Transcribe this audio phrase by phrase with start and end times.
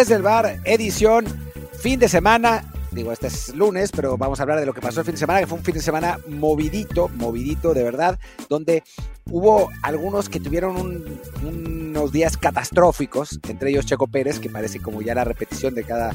[0.00, 1.26] desde el bar, edición
[1.78, 2.64] fin de semana.
[2.90, 5.18] Digo, este es lunes, pero vamos a hablar de lo que pasó el fin de
[5.18, 8.18] semana, que fue un fin de semana movidito, movidito de verdad,
[8.48, 8.82] donde
[9.30, 11.04] hubo algunos que tuvieron
[11.42, 16.12] unos días catastróficos, entre ellos Checo Pérez, que parece como ya la repetición de cada,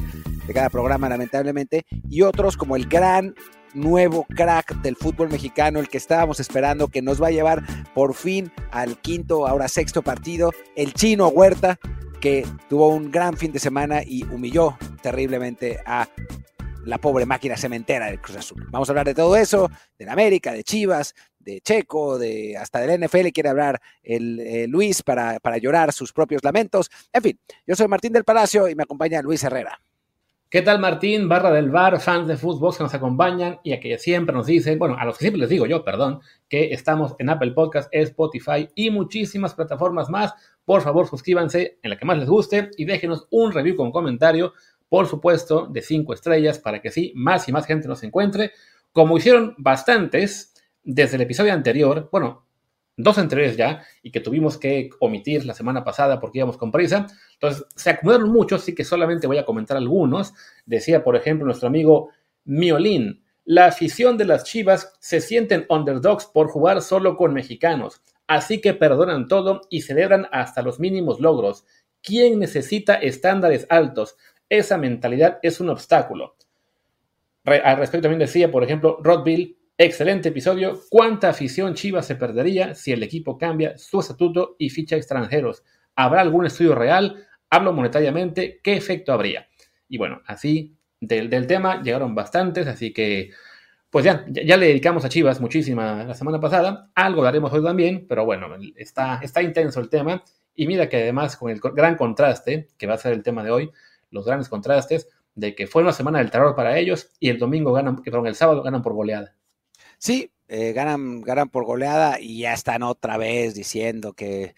[0.48, 3.36] de cada programa, lamentablemente, y otros como el gran
[3.76, 7.62] nuevo crack del fútbol mexicano, el que estábamos esperando, que nos va a llevar
[7.94, 11.78] por fin al quinto, ahora sexto partido, el chino Huerta,
[12.26, 16.10] que tuvo un gran fin de semana y humilló terriblemente a
[16.84, 18.66] la pobre máquina cementera del Cruz Azul.
[18.72, 22.80] Vamos a hablar de todo eso, de la América, de Chivas, de Checo, de hasta
[22.80, 26.90] del NFL quiere hablar el, eh, Luis para, para llorar sus propios lamentos.
[27.14, 29.80] En fin, yo soy Martín del Palacio y me acompaña Luis Herrera.
[30.48, 33.98] ¿Qué tal Martín, barra del bar, fans de fútbol que nos acompañan y a que
[33.98, 37.30] siempre nos dicen, bueno, a los que siempre les digo yo, perdón, que estamos en
[37.30, 40.36] Apple Podcast, Spotify y muchísimas plataformas más.
[40.64, 44.54] Por favor, suscríbanse en la que más les guste y déjenos un review con comentario,
[44.88, 48.52] por supuesto, de cinco estrellas para que sí, más y más gente nos encuentre,
[48.94, 52.45] como hicieron bastantes desde el episodio anterior, bueno,
[52.98, 57.08] dos anteriores ya y que tuvimos que omitir la semana pasada porque íbamos con prisa.
[57.34, 60.34] Entonces, se acumularon muchos, así que solamente voy a comentar algunos.
[60.66, 62.10] Decía, por ejemplo, nuestro amigo
[62.46, 68.60] Miolín, la afición de las Chivas se sienten underdogs por jugar solo con mexicanos, así
[68.60, 71.66] que perdonan todo y celebran hasta los mínimos logros.
[72.02, 74.16] ¿Quién necesita estándares altos?
[74.50, 76.36] Esa mentalidad es un obstáculo.
[77.46, 80.80] al respecto también decía, por ejemplo, Rodville, Excelente episodio.
[80.90, 85.66] ¿Cuánta afición Chivas se perdería si el equipo cambia su estatuto y ficha extranjeros?
[85.98, 87.26] ¿Habrá algún estudio real?
[87.50, 88.62] Hablo monetariamente.
[88.64, 89.50] ¿Qué efecto habría?
[89.90, 93.32] Y bueno, así del, tema llegaron bastantes, así que
[93.90, 96.90] pues ya, ya, le dedicamos a Chivas muchísima la semana pasada.
[96.96, 100.24] Algo daremos hoy también, pero bueno, está, está intenso el tema.
[100.56, 103.52] Y mira que además con el gran contraste, que va a ser el tema de
[103.52, 103.72] hoy,
[104.10, 107.74] los grandes contrastes, de que fue una semana del terror para ellos y el domingo
[107.74, 109.36] ganan, perdón, el sábado ganan por goleada.
[110.06, 114.54] Sí, eh, ganan, ganan por goleada y ya están otra vez diciendo que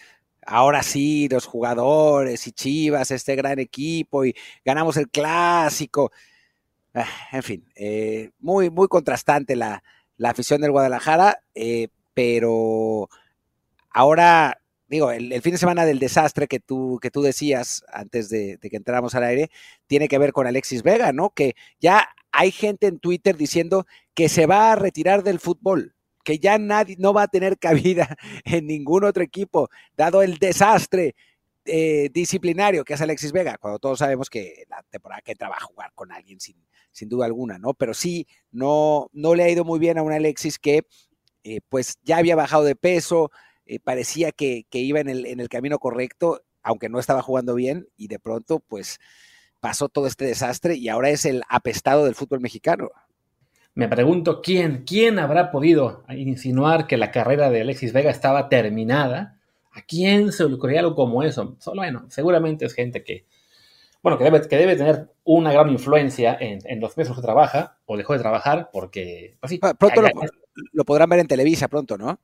[0.46, 6.12] ahora sí, los jugadores y Chivas, este gran equipo y ganamos el clásico.
[6.94, 9.82] Ah, en fin, eh, muy, muy contrastante la,
[10.22, 13.08] afición del Guadalajara, eh, pero
[13.92, 14.60] ahora,
[14.90, 18.70] digo, el, fin de semana del desastre que tú, que tú decías antes de, de
[18.70, 19.50] que entráramos al aire,
[19.88, 21.30] tiene que ver con Alexis Vega, ¿no?
[21.30, 26.40] Que ya hay gente en Twitter diciendo que se va a retirar del fútbol, que
[26.40, 31.16] ya nadie no va a tener cabida en ningún otro equipo, dado el desastre
[31.66, 35.58] eh, disciplinario que hace Alexis Vega, cuando todos sabemos que la temporada que entra va
[35.58, 36.56] a jugar con alguien sin,
[36.92, 37.74] sin duda alguna, ¿no?
[37.74, 40.84] Pero sí, no, no le ha ido muy bien a un Alexis que
[41.44, 43.32] eh, pues ya había bajado de peso,
[43.66, 47.54] eh, parecía que, que iba en el, en el camino correcto, aunque no estaba jugando
[47.56, 49.00] bien, y de pronto, pues
[49.60, 52.90] pasó todo este desastre y ahora es el apestado del fútbol mexicano.
[53.78, 59.40] Me pregunto quién, quién habrá podido insinuar que la carrera de Alexis Vega estaba terminada.
[59.72, 61.56] ¿A quién se le ocurrió algo como eso?
[61.60, 63.28] Solo, bueno, seguramente es gente que,
[64.02, 67.98] bueno, que debe, que debe tener una gran influencia en, los meses que trabaja o
[67.98, 70.02] dejó de trabajar, porque, pues ah, pronto
[70.74, 72.20] lo, podrán ver en Televisa, pronto, ¿no?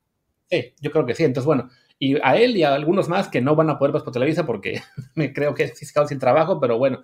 [0.50, 1.22] Sí, yo creo que sí.
[1.22, 4.02] Entonces, bueno, y a él y a algunos más que no van a poder ver
[4.02, 4.82] por Televisa porque
[5.14, 7.02] me creo que es fiscal sin trabajo, pero bueno,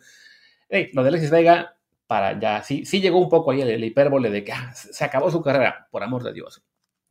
[0.92, 4.44] lo de Alexis Vega, para ya, sí, sí llegó un poco ahí el, hipérbole de
[4.44, 6.62] que ah, se acabó su carrera, por amor de Dios.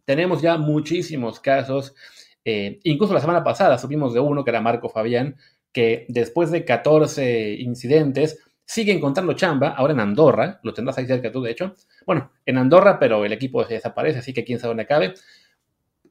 [0.05, 1.93] Tenemos ya muchísimos casos,
[2.43, 5.35] eh, incluso la semana pasada supimos de uno que era Marco Fabián,
[5.71, 11.31] que después de 14 incidentes sigue encontrando chamba, ahora en Andorra, lo tendrás ahí cerca
[11.31, 11.75] tú de hecho,
[12.05, 15.13] bueno, en Andorra, pero el equipo se desaparece, así que quién sabe dónde acabe.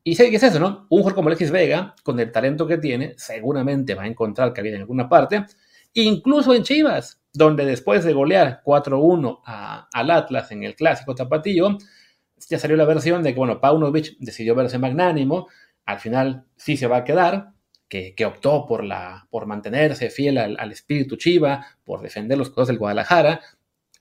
[0.09, 0.87] Y sé que es eso, ¿no?
[0.89, 4.77] Un jugador como Alexis Vega, con el talento que tiene, seguramente va a encontrar cabida
[4.77, 5.45] en alguna parte,
[5.93, 11.77] incluso en Chivas, donde después de golear 4-1 al Atlas en el clásico tapatillo,
[12.49, 15.49] ya salió la versión de que, bueno, Paunovic decidió verse magnánimo,
[15.85, 17.53] al final sí se va a quedar,
[17.87, 22.79] que, optó por, la, por mantenerse fiel al, espíritu Chiva, por defender los cosas del
[22.79, 23.43] Guadalajara,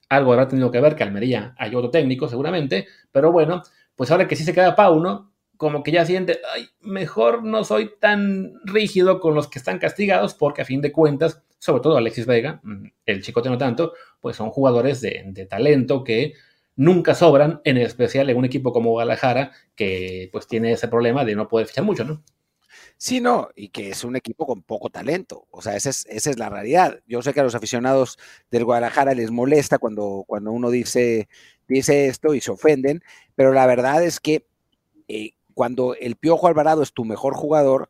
[0.07, 3.61] algo habrá tenido que ver que Almería hay otro técnico seguramente, pero bueno,
[3.93, 7.91] pues ahora que sí se queda Pauno, como que ya siente, ay, mejor no soy
[7.99, 12.25] tan rígido con los que están castigados, porque a fin de cuentas, sobre todo Alexis
[12.25, 16.33] Vega, mm, el chicote no tanto, pues son jugadores de, talento que
[16.75, 21.35] nunca sobran, en especial en un equipo como Guadalajara, que pues tiene ese problema de
[21.35, 22.23] no poder fichar mucho, ¿no?
[22.97, 25.47] Sí, no, y que es un equipo con poco talento.
[25.51, 26.99] O sea, esa es, esa es la realidad.
[27.07, 28.17] Yo sé que a los aficionados
[28.51, 31.29] del Guadalajara les molesta cuando, cuando uno dice,
[31.67, 33.03] dice esto y se ofenden,
[33.35, 34.47] pero la verdad es que
[35.07, 37.89] eh, cuando el Piojo Alvarado es tu mejor jugador,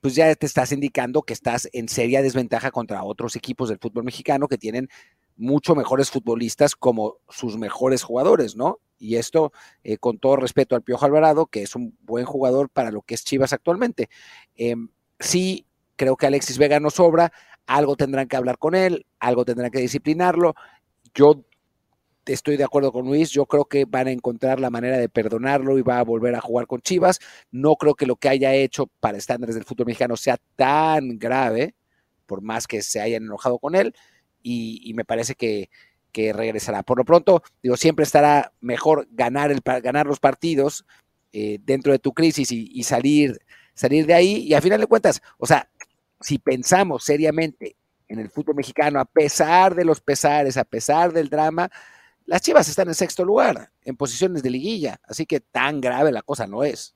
[0.00, 4.04] pues ya te estás indicando que estás en seria desventaja contra otros equipos del fútbol
[4.04, 4.88] mexicano que tienen
[5.36, 8.78] mucho mejores futbolistas como sus mejores jugadores, ¿no?
[8.96, 9.52] Y esto,
[9.84, 13.12] eh, con todo respeto al Piojo Alvarado, que es un buen jugador para lo que
[13.12, 14.08] es Chivas actualmente.
[14.54, 14.88] Em,
[15.18, 15.66] sí,
[15.96, 17.30] creo que Alexis Vega no sobra,
[17.66, 20.54] algo tendrán que hablar con él, algo tendrán que disciplinarlo.
[21.12, 21.44] Yo
[22.32, 25.78] estoy de acuerdo con Luis, yo creo que van a encontrar la manera de perdonarlo
[25.78, 27.20] y va a volver a jugar con Chivas.
[27.50, 31.74] No creo que lo que haya hecho para estándares del fútbol mexicano sea tan grave,
[32.26, 33.94] por más que se hayan enojado con él
[34.42, 35.68] y, me parece que,
[36.12, 36.82] regresará.
[36.82, 40.84] Por lo pronto, digo, siempre estará mejor ganar, el, ganar los partidos
[41.32, 43.40] eh, dentro de tu crisis y, salir,
[43.74, 44.36] salir de ahí.
[44.38, 45.68] Y a final de cuentas, o sea,
[46.20, 47.76] si pensamos seriamente
[48.08, 51.70] en el fútbol mexicano, a pesar de los pesares, a pesar del drama,
[52.30, 56.22] las Chivas están en sexto lugar, en posiciones de liguilla, así que tan grave la
[56.22, 56.94] cosa no es.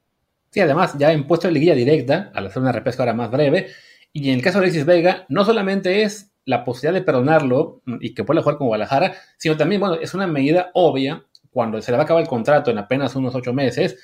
[0.51, 3.67] Sí, además, ya en puesto de liguilla directa, al hacer una repesca ahora más breve,
[4.13, 8.15] y en el caso de Alexis Vega, no solamente es la posibilidad de perdonarlo y
[8.15, 11.97] que pueda jugar con Guadalajara, sino también, bueno, es una medida obvia cuando se le
[11.97, 13.99] va a acabar el contrato en apenas unos ocho meses,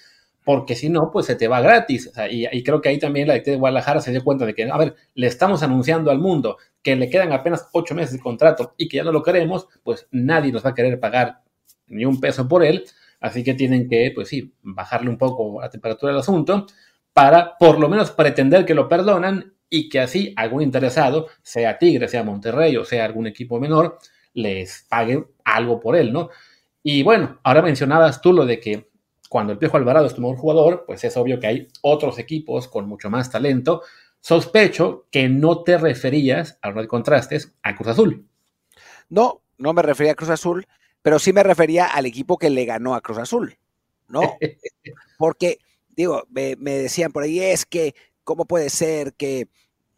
[0.45, 2.11] porque si no, pues se te va gratis.
[2.31, 4.97] y, creo que ahí también la de Guadalajara se dio cuenta de que, a ver,
[5.15, 8.99] le estamos anunciando al mundo que le quedan apenas ocho meses de contrato y que
[8.99, 11.43] ya no lo queremos, pues nadie nos va a querer pagar
[11.87, 12.85] ni un peso por él.
[13.21, 16.67] Así que tienen que, pues sí, bajarle un poco la temperatura del asunto
[17.13, 22.09] para por lo menos pretender que lo perdonan y que así algún interesado, sea Tigre,
[22.09, 23.99] sea Monterrey o sea algún equipo menor,
[24.33, 26.31] les pague algo por él, ¿no?
[26.83, 28.90] Y bueno, ahora mencionabas tú lo de que
[29.31, 32.69] cuando el Piojo Alvarado es tu mejor jugador, pues es obvio que hay otros equipos
[32.69, 33.81] con mucho más talento.
[34.21, 38.27] Sospecho que no te referías, a de contrastes, a Cruz Azul.
[39.09, 40.67] No, no me refería a Cruz Azul,
[41.01, 43.57] pero sí me refería al equipo que le ganó a Cruz Azul,
[44.09, 44.37] ¿no?
[45.19, 47.95] Porque, digo, me, me decían por ahí, es que
[48.31, 49.49] ¿Cómo puede ser que,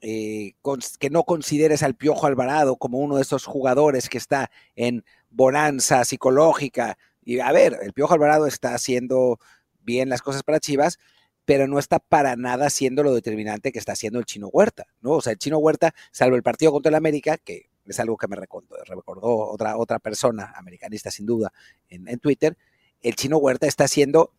[0.00, 0.54] eh,
[0.98, 6.02] que no consideres al Piojo Alvarado como uno de esos jugadores que está en bonanza
[6.06, 6.96] psicológica?
[7.24, 9.38] Y a ver, el Piojo Alvarado está haciendo
[9.80, 10.98] bien las cosas para Chivas,
[11.44, 15.12] pero no está para nada siendo lo determinante que está haciendo el Chino Huerta, ¿no?
[15.12, 18.28] O sea, el Chino Huerta, salvo el partido contra el América, que es algo que
[18.28, 21.52] me recordó, recordó otra, otra persona, americanista sin duda,
[21.88, 22.56] en, en Twitter,
[23.00, 24.32] el Chino Huerta está haciendo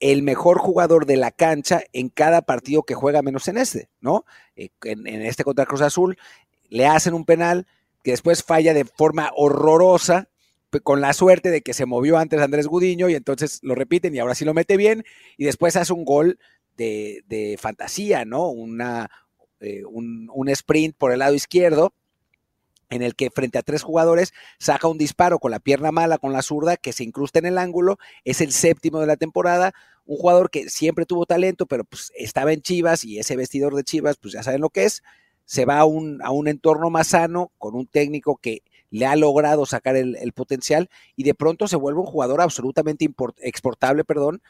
[0.00, 4.24] el mejor jugador de la cancha en cada partido que juega, menos en este, ¿no?
[4.56, 6.16] Eh, en, este contra Cruz Azul
[6.70, 7.66] le hacen un penal
[8.02, 10.29] que después falla de forma horrorosa,
[10.82, 14.18] con la suerte de que se movió antes Andrés Gudiño y entonces lo repiten y
[14.18, 15.04] ahora sí lo mete bien
[15.36, 16.38] y después hace un gol
[16.76, 18.48] de, fantasía, ¿no?
[18.48, 19.10] Una,
[19.60, 21.92] eh, un, un sprint por el lado izquierdo
[22.90, 26.32] en el que frente a tres jugadores saca un disparo con la pierna mala, con
[26.32, 29.72] la zurda, que se incrusta en el ángulo, es el séptimo de la temporada,
[30.04, 33.84] un jugador que siempre tuvo talento, pero pues estaba en Chivas y ese vestidor de
[33.84, 35.02] Chivas, pues ya saben lo que es,
[35.44, 39.16] se va a un, a un entorno más sano, con un técnico que le ha
[39.16, 43.08] logrado sacar el, potencial y de pronto se vuelve un jugador absolutamente
[43.38, 44.42] exportable, perdón,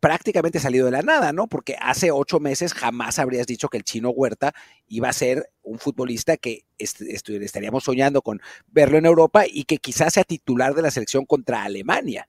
[0.00, 1.46] prácticamente salido de la nada, ¿no?
[1.46, 4.52] Porque hace ocho meses jamás habrías dicho que el chino Huerta
[4.88, 10.14] iba a ser un futbolista que estaríamos soñando con verlo en Europa y que quizás
[10.14, 12.28] sea titular de la selección contra Alemania.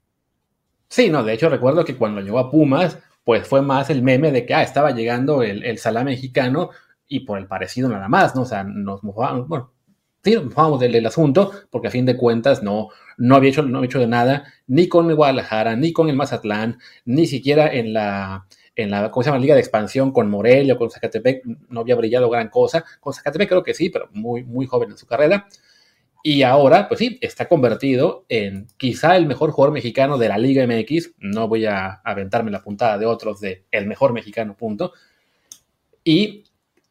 [0.88, 4.32] Sí, no, de hecho recuerdo que cuando llegó a Pumas, pues fue más el meme
[4.32, 6.70] de que ah, estaba llegando el, el mexicano
[7.08, 8.44] y por el parecido nada más, ¿no?
[8.44, 9.73] O sea, nos mojábamos, bueno,
[10.24, 13.78] sí, mojábamos del, del asunto, porque a fin de cuentas no, no había hecho, no
[13.80, 17.94] había hecho de nada, ni con el Guadalajara, ni con el Mazatlán, ni siquiera en
[17.94, 19.40] la, en la, ¿cómo se llama?
[19.40, 22.84] Liga de expansión con Morelia, con Zacatepec, no había brillado gran cosa.
[23.00, 25.48] Con Zacatepec creo que sí, pero muy, muy joven en su carrera.
[26.26, 30.66] Y ahora, pues sí, está convertido en quizá el mejor jugador mexicano de la Liga
[30.66, 31.16] MX.
[31.20, 34.94] No voy a aventarme la puntada de otros de el mejor mexicano, punto.
[36.06, 36.46] Y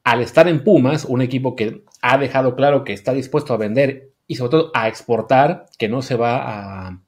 [0.05, 4.11] al estar en Pumas, un equipo que ha dejado claro que está dispuesto a vender
[4.27, 7.01] y sobre todo a exportar, que no se va a,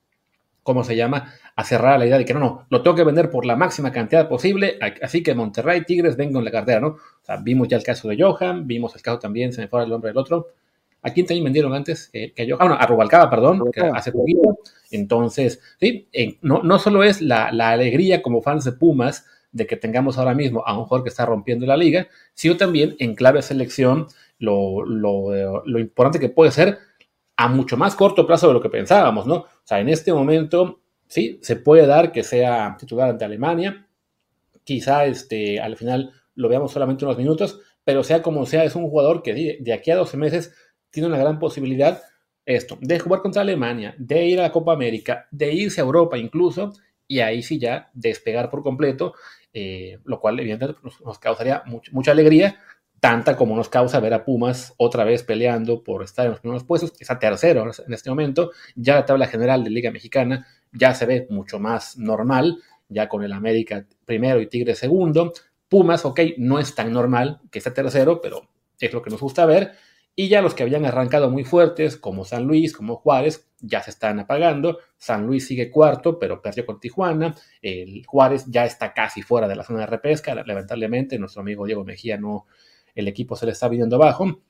[0.63, 1.33] ¿cómo se llama?
[1.57, 3.93] A cerrar la idea de que no, no, lo tengo que vender por la máxima
[3.93, 6.89] cantidad posible, así que Monterrey, Tigres, vengo en la cartera, ¿no?
[6.89, 9.83] O sea, vimos ya el caso de Johan, vimos el caso también, se me fue
[9.83, 10.49] el nombre del otro.
[11.03, 12.59] ¿A quién también vendieron antes que a Johan?
[12.61, 14.59] Ah, bueno, a Rubalcaba, perdón, hace poquito.
[14.91, 16.09] Entonces, sí,
[16.41, 20.35] no, no solo es la, la alegría como fans de Pumas, de que tengamos ahora
[20.35, 24.09] mismo a un jugador que está rompiendo la liga, sino también en clave selección
[24.39, 26.79] lo, lo, lo, importante que puede ser
[27.37, 29.37] a mucho más corto plazo de lo que pensábamos, ¿no?
[29.37, 33.87] O sea, en este momento, sí, se puede dar que sea titular ante Alemania,
[34.65, 38.89] quizá este, al final lo veamos solamente unos minutos, pero sea como sea, es un
[38.91, 40.53] jugador que de aquí a 12 meses
[40.91, 42.03] tiene una gran posibilidad
[42.45, 46.19] esto, de jugar contra Alemania, de ir a la Copa América, de irse a Europa
[46.19, 46.73] incluso,
[47.07, 49.15] y ahí sí ya despegar por completo
[49.55, 52.59] eh, lo cual evidentemente nos, causaría mucha alegría,
[53.01, 56.65] tanta como nos causa ver a Pumas otra vez peleando por estar en los primeros
[56.65, 61.07] puestos, está tercero en este momento, ya la tabla general de Liga Mexicana ya se
[61.07, 62.59] ve mucho más normal,
[62.89, 65.33] ya con el América primero y Tigre segundo,
[65.69, 68.49] Pumas, ok, no es tan normal que esté tercero, pero
[68.81, 69.73] es lo que nos gusta ver,
[70.17, 73.91] y ya los que habían arrancado muy fuertes, como San Luis, como Juárez, ya se
[73.91, 74.79] están apagando.
[74.97, 77.35] San Luis sigue cuarto, pero perdió con Tijuana.
[77.61, 80.35] El Juárez ya está casi fuera de la zona de repesca.
[80.35, 82.47] Lamentablemente, nuestro amigo Diego Mejía no,
[82.95, 84.41] el equipo se le está viniendo abajo.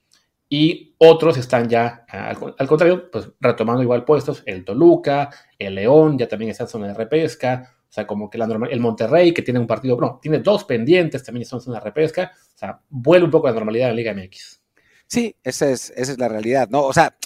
[0.51, 4.43] Y otros están ya, al, contrario, pues retomando igual puestos.
[4.45, 7.75] El Toluca, el León, ya también está en zona de repesca.
[7.89, 11.25] O sea, como que la el Monterrey, que tiene un partido, no, tiene dos pendientes,
[11.25, 12.33] también está en zona de repesca.
[12.55, 14.64] O sea, vuelve un poco la normalidad en la Liga MX.
[15.07, 16.83] Sí, esa es, esa es la realidad, ¿no?
[16.83, 17.17] O sea,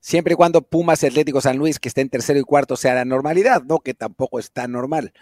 [0.00, 3.04] siempre y cuando Pumas Atlético San Luis, que esté en tercero y cuarto, sea la
[3.04, 3.80] normalidad, ¿no?
[3.80, 5.12] Que tampoco es tan normal.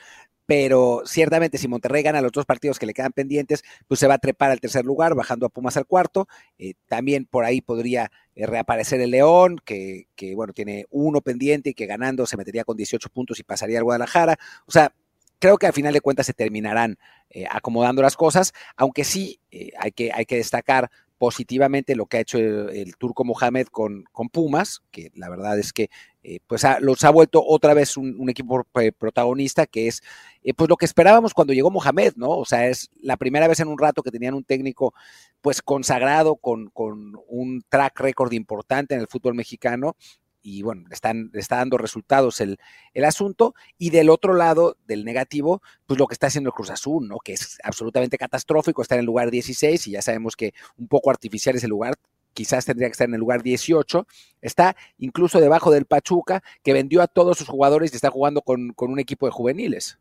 [0.46, 4.14] Pero ciertamente, si Monterrey gana los dos partidos que le quedan pendientes, pues se va
[4.14, 6.28] a trepar al tercer lugar, bajando a Pumas al cuarto.
[6.58, 11.70] Eh, también por ahí podría eh, reaparecer el León, que, que, bueno, tiene uno pendiente
[11.70, 14.38] y que ganando se metería con 18 puntos y pasaría al Guadalajara.
[14.66, 14.92] O sea,
[15.38, 16.98] creo que al final de cuentas se terminarán
[17.30, 19.40] eh, acomodando las cosas, aunque sí
[19.78, 20.90] hay, que, hay que destacar
[21.24, 25.72] positivamente lo que ha hecho el, turco Mohamed con, con, Pumas, que la verdad es
[25.72, 25.88] que
[26.22, 28.62] eh, pues los ha vuelto otra vez un, equipo
[28.98, 30.02] protagonista, que es
[30.42, 32.28] eh, pues lo que esperábamos cuando llegó Mohamed, ¿no?
[32.28, 34.92] O sea, es la primera vez en un rato que tenían un técnico
[35.40, 39.96] pues consagrado con, con un track record importante en el fútbol mexicano
[40.44, 42.58] y bueno, están, está dando resultados el,
[42.92, 43.54] el, asunto.
[43.78, 47.16] Y del otro lado, del negativo, pues lo que está haciendo el Cruz Azul, ¿no?
[47.18, 51.10] Que es absolutamente catastrófico estar en el lugar 16 y ya sabemos que un poco
[51.10, 51.94] artificial es el lugar.
[52.34, 54.06] Quizás tendría que estar en el lugar 18.
[54.42, 58.74] Está incluso debajo del Pachuca, que vendió a todos sus jugadores y está jugando con,
[58.74, 59.98] con un equipo de juveniles.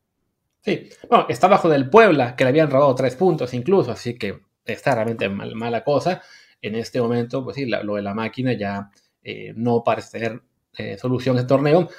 [0.59, 4.41] Sí, bueno, está bajo del Puebla, que le habían robado tres puntos incluso, así que
[4.65, 6.21] está realmente mal, mala cosa.
[6.61, 8.89] En este momento, pues sí, lo de la máquina ya
[9.23, 10.41] eh, no parece tener
[10.77, 11.89] eh, solución este torneo.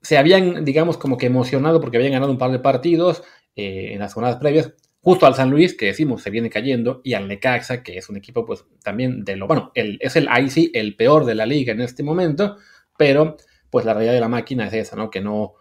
[0.00, 3.22] Se habían, digamos, como que emocionado porque habían ganado un par de partidos
[3.56, 7.14] eh, en las jornadas previas, justo al San Luis, que decimos se viene cayendo, y
[7.14, 10.96] al Necaxa, que es un equipo, pues también de lo, bueno, es el ahí el
[10.96, 12.56] peor de la liga en este momento,
[12.96, 13.36] pero
[13.70, 15.10] pues la realidad de la máquina es esa, ¿no?
[15.10, 15.54] Que no,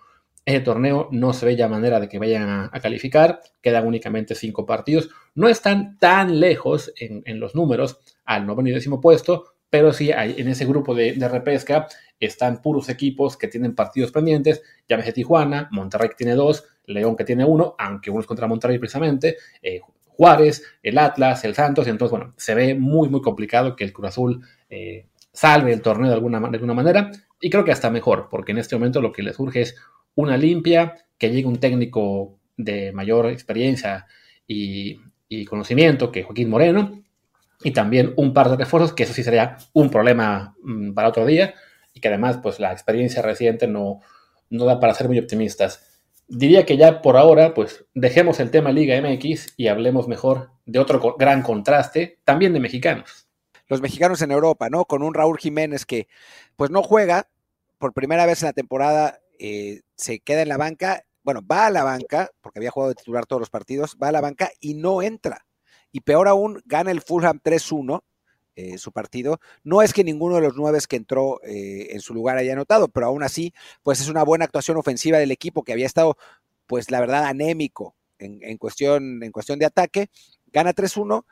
[0.45, 4.65] ese torneo no se ve ya manera de que vayan a, calificar, quedan únicamente cinco
[4.65, 9.91] partidos, no están tan lejos en, en los números al noveno y décimo puesto, pero
[9.91, 11.87] sí hay, en ese grupo de, repesca
[12.19, 17.23] están puros equipos que tienen partidos pendientes, llámese Tijuana, Monterrey que tiene dos, León que
[17.23, 21.89] tiene uno, aunque uno es contra Monterrey precisamente, eh, Juárez, el Atlas, el Santos, y
[21.89, 26.09] entonces, bueno, se ve muy, muy complicado que el Cruz Azul eh, salve el torneo
[26.09, 27.09] de alguna, de alguna manera,
[27.41, 29.75] y creo que hasta mejor, porque en este momento lo que le surge es
[30.13, 34.05] una limpia, que llegue un técnico de mayor experiencia
[34.45, 34.99] y
[35.45, 37.02] conocimiento que Joaquín Moreno,
[37.63, 41.25] y también un par de refuerzos, que eso sí sería un problema mm, para otro
[41.25, 41.53] día
[41.93, 44.01] y que además pues la experiencia reciente no,
[44.49, 46.01] no da para ser muy optimistas.
[46.27, 50.79] Diría que ya por ahora pues dejemos el tema Liga MX y hablemos mejor de
[50.79, 53.27] otro gran contraste, también de mexicanos.
[53.67, 54.85] Los mexicanos en Europa, ¿no?
[54.85, 56.07] Con un Raúl Jiménez que
[56.55, 57.27] pues no juega
[57.77, 61.69] por primera vez en la temporada, eh, se queda en la banca, bueno, va a
[61.69, 64.73] la banca, porque había jugado de titular todos los partidos, va a la banca y
[64.73, 65.45] no entra
[65.93, 68.03] y peor aún, gana el Fulham 3-1.
[68.55, 69.39] Eh, su partido.
[69.63, 72.87] No es que ninguno de los nueve que entró eh, en su lugar haya anotado,
[72.87, 76.17] pero aún así, pues es una buena actuación ofensiva del equipo que había estado,
[76.67, 80.09] pues la verdad, anémico en, cuestión, en cuestión de ataque.
[80.51, 81.25] Gana 3-1.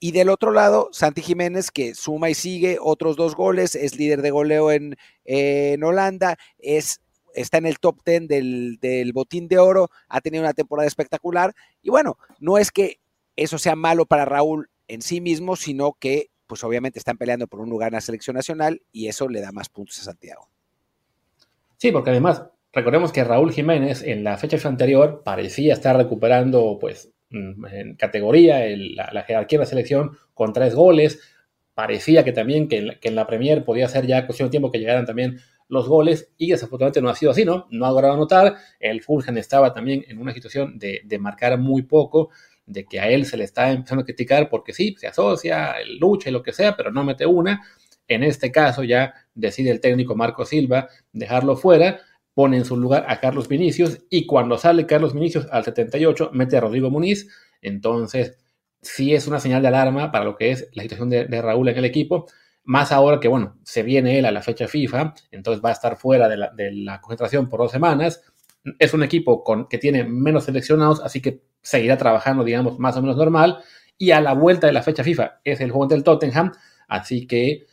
[0.00, 4.20] Y del otro lado, Santi Jiménez, que suma y sigue otros dos goles, es líder
[4.20, 7.00] de goleo en, en Holanda, es,
[7.34, 11.54] está en el top 10 del, del botín de oro, ha tenido una temporada espectacular.
[11.82, 12.98] Y bueno, no es que
[13.36, 17.60] eso sea malo para Raúl en sí mismo, sino que pues obviamente están peleando por
[17.60, 20.48] un lugar en la selección nacional y eso le da más puntos a Santiago.
[21.78, 27.12] Sí, porque además recordemos que Raúl Jiménez en la fecha anterior parecía estar recuperando pues
[27.30, 31.20] mm, en categoría la, jerarquía de la selección con tres goles.
[31.74, 35.06] Parecía que también que en, la, Premier podía ser ya cuestión de tiempo que llegaran
[35.06, 37.66] también los goles y desafortunadamente no ha sido así, ¿no?
[37.70, 38.54] No ha logrado anotar.
[38.78, 42.30] El Fulham estaba también en una situación de, de marcar muy poco
[42.66, 46.30] de que a él se le está empezando a criticar porque sí, se asocia, lucha
[46.30, 47.62] y lo que sea, pero no mete una.
[48.08, 52.00] En este caso ya decide el técnico Marco Silva dejarlo fuera,
[52.34, 56.56] pone en su lugar a Carlos Vinicius y cuando sale Carlos Vinicius al 78 mete
[56.56, 57.28] a Rodrigo Muniz.
[57.62, 58.38] Entonces
[58.82, 61.78] sí es una señal de alarma para lo que es la situación de, Raúl en
[61.78, 62.26] el equipo.
[62.64, 65.96] Más ahora que, bueno, se viene él a la fecha FIFA, entonces va a estar
[65.96, 68.22] fuera de la, de la concentración por dos semanas
[68.78, 73.02] es un equipo con, que tiene menos seleccionados, así que seguirá trabajando, digamos, más o
[73.02, 73.58] menos normal.
[73.98, 76.52] Y a la vuelta de la fecha FIFA es el juego del Tottenham,
[76.88, 77.66] así que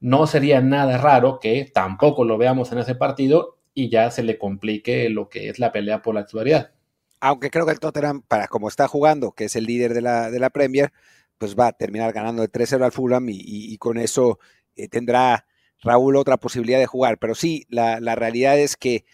[0.00, 4.38] no sería nada raro que tampoco lo veamos en ese partido y ya se le
[4.38, 6.72] complique lo que es la pelea por la titularidad.
[7.20, 10.30] Aunque creo que el Tottenham, para como está jugando, que es el líder de la,
[10.30, 10.92] de la Premier,
[11.38, 14.38] pues va a terminar ganando de 3-0 al Fulham y, con eso
[14.76, 15.46] eh, tendrá
[15.82, 17.18] Raúl otra posibilidad de jugar.
[17.18, 19.04] Pero sí, la, la realidad es que,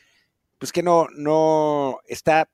[0.63, 2.49] pues que no, no está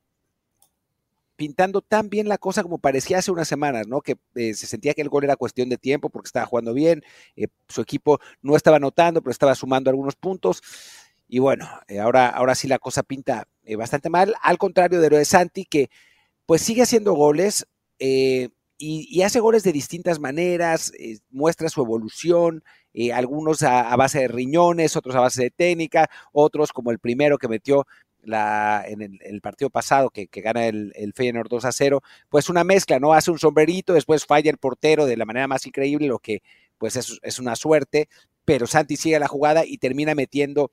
[1.36, 4.00] pintando tan bien la cosa como parecía hace unas semanas, ¿no?
[4.00, 7.02] Que eh, se sentía que el gol era cuestión de tiempo porque estaba jugando bien,
[7.36, 10.62] eh, su equipo no estaba anotando, pero estaba sumando algunos puntos.
[11.28, 13.46] Y bueno, eh, ahora, ahora sí la cosa pinta
[13.76, 15.90] bastante mal, al contrario de lo Santi, que
[16.46, 17.66] pues sigue haciendo goles
[17.98, 20.92] y, hace goles de distintas maneras,
[21.28, 22.64] muestra su evolución,
[23.12, 27.48] algunos a, base de riñones, otros a base de técnica, otros como el primero que
[27.48, 27.86] metió
[28.22, 32.64] la, en el, partido pasado que, gana el, el, Feyenoord 2 a 0, pues una
[32.64, 33.12] mezcla, ¿no?
[33.12, 36.42] Hace un sombrerito, después falla el portero de la manera más increíble, lo que
[36.78, 38.08] pues es, es una suerte,
[38.44, 40.70] pero Santi sigue la jugada y termina metiendo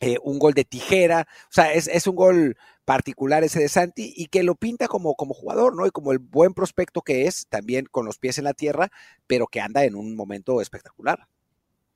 [0.00, 2.56] eh, un gol de tijera, o sea, es, es, un gol
[2.86, 5.86] particular ese de Santi y que lo pinta como, como jugador, ¿no?
[5.86, 8.88] Y como el buen prospecto que es, también con los pies en la tierra,
[9.26, 11.26] pero que anda en un momento espectacular.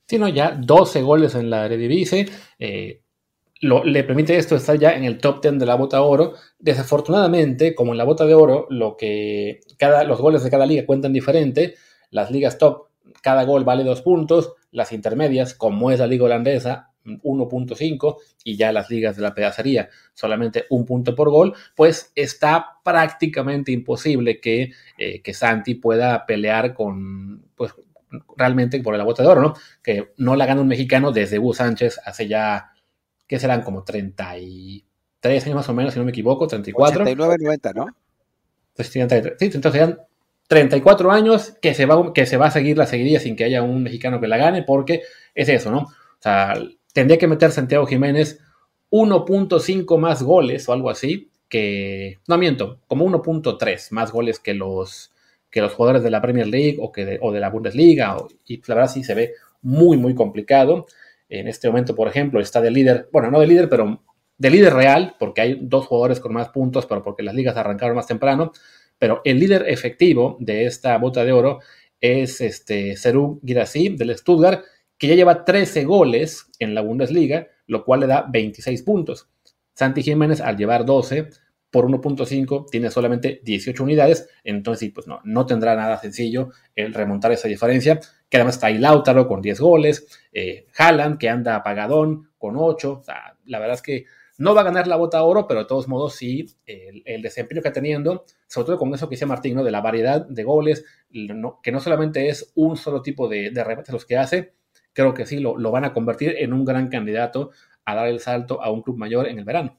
[0.06, 2.28] Sí, no, ya 12 goles en la Eredivisie,
[2.58, 3.00] eh,
[3.60, 6.34] le permite esto estar ya en el top 10 de la bota de oro.
[6.58, 10.86] Desafortunadamente, como en la bota de oro, lo que cada, los goles de cada liga
[10.86, 11.74] cuentan diferente.
[12.10, 12.88] Las ligas top,
[13.22, 14.54] cada gol vale dos puntos.
[14.72, 19.88] Las intermedias, como es la liga holandesa, 1.5 y ya las ligas de la pedacería
[20.14, 26.74] solamente un punto por gol, pues está prácticamente imposible que, eh, que Santi pueda pelear
[26.74, 27.74] con, pues
[28.36, 29.54] realmente por la bota de oro, ¿no?
[29.82, 32.72] Que no la gana un mexicano desde Hugo Sánchez hace ya
[33.26, 37.02] que serán como 33 años más o menos, si no me equivoco, 34.
[37.02, 37.86] 89, 90, ¿no?
[38.74, 40.00] Pues sí, entonces serían
[40.48, 43.62] 34 años que se, va, que se va a seguir la seguiría sin que haya
[43.62, 45.02] un mexicano que la gane, porque
[45.34, 45.78] es eso, ¿no?
[45.82, 46.54] O sea,
[46.92, 48.40] tendría que meter Santiago Jiménez
[48.90, 55.12] 1.5 más goles o algo así, que, no miento, como 1.3 más goles que los,
[55.50, 58.90] que los jugadores de la Premier League o, que de, la Bundesliga, y la verdad
[58.90, 60.86] sí se ve muy, muy complicado.
[61.28, 64.02] En este momento, por ejemplo, está de líder, bueno, no de líder, pero
[64.38, 67.96] de líder real, porque hay dos jugadores con más puntos, pero porque las ligas arrancaron
[67.96, 68.52] más temprano.
[68.98, 71.60] Pero el líder efectivo de esta bota de oro
[72.00, 74.64] es este Serú Girassi del Stuttgart,
[75.00, 79.30] que ya lleva 13 goles en la Bundesliga, lo cual le da 26 puntos.
[79.72, 81.30] Santi Jiménez, al llevar 12
[81.70, 87.32] por 1.5, tiene solamente 18 unidades, entonces pues no, no tendrá nada sencillo el remontar
[87.32, 92.30] esa diferencia que además está ahí Lautaro con 10 goles, eh, Haaland que anda apagadón
[92.36, 94.04] con 8, o sea, la verdad es que
[94.36, 97.68] no va a ganar la bota oro, pero de todos modos sí, el, desempeño que
[97.68, 99.64] está teniendo, sobre todo con eso que dice Martín, ¿no?
[99.64, 100.84] de la variedad de goles,
[101.62, 104.59] que no solamente es un solo tipo de, de remates los que hace,
[105.00, 107.50] creo que sí lo, lo van a convertir en un gran candidato
[107.84, 109.78] a dar el salto a un club mayor en el verano.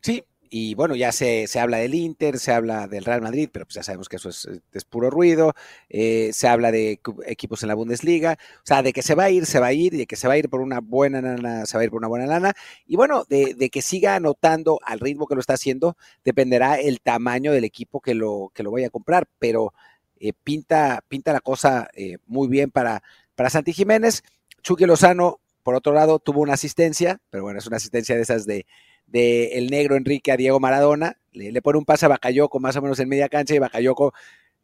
[0.00, 3.76] Sí, y bueno, ya se, habla del Inter, se habla del Real Madrid, pero pues
[3.76, 5.54] ya sabemos que eso es, puro ruido,
[5.88, 9.30] eh, se habla de equipos en la Bundesliga, o sea, de que se va a
[9.30, 11.66] ir, se va a ir, de que se va a ir por una buena lana,
[11.66, 14.98] se va a ir por una buena lana, y bueno, de, que siga anotando al
[14.98, 18.88] ritmo que lo está haciendo, dependerá el tamaño del equipo que lo, que lo vaya
[18.88, 19.72] a comprar, pero
[20.18, 23.04] eh, pinta, pinta la cosa eh, muy bien para,
[23.36, 24.24] para Santi Jiménez.
[24.62, 28.46] Chucky Lozano, por otro lado, tuvo una asistencia, pero bueno, es una asistencia de esas
[28.46, 28.66] de
[29.10, 32.82] de el negro Enrique a Diego Maradona, le, pone un pase a Bacayoco más o
[32.82, 34.12] menos en media cancha y Bacayoco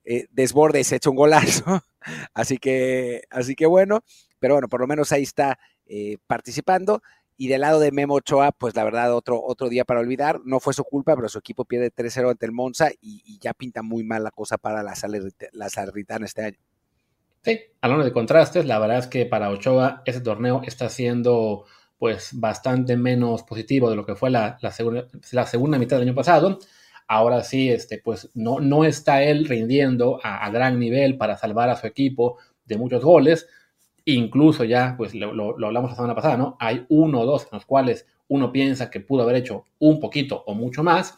[0.04, 1.82] eh, desborde y se echa un golazo.
[2.34, 4.04] así que, así que bueno,
[4.38, 7.02] pero bueno, por lo menos ahí está eh, participando.
[7.38, 10.40] Y del lado de Memo Ochoa, pues la verdad, otro, otro día para olvidar.
[10.46, 13.82] No fue su culpa, pero su equipo pierde 3-0 ante el Monza y, ya pinta
[13.82, 14.94] muy mal la cosa para la,
[15.52, 16.58] la Salernitana este año.
[17.46, 21.64] Sí, hablando de contrastes, la verdad es que para Ochoa ese torneo está siendo
[21.96, 26.58] pues bastante menos positivo de lo que fue la, segunda, mitad del año pasado.
[27.06, 31.76] Ahora sí, este, pues no, no está él rindiendo a, gran nivel para salvar a
[31.76, 33.46] su equipo de muchos goles.
[34.06, 36.56] Incluso ya, pues lo, lo, hablamos la semana pasada, ¿no?
[36.58, 40.42] Hay uno o dos en los cuales uno piensa que pudo haber hecho un poquito
[40.48, 41.16] o mucho más.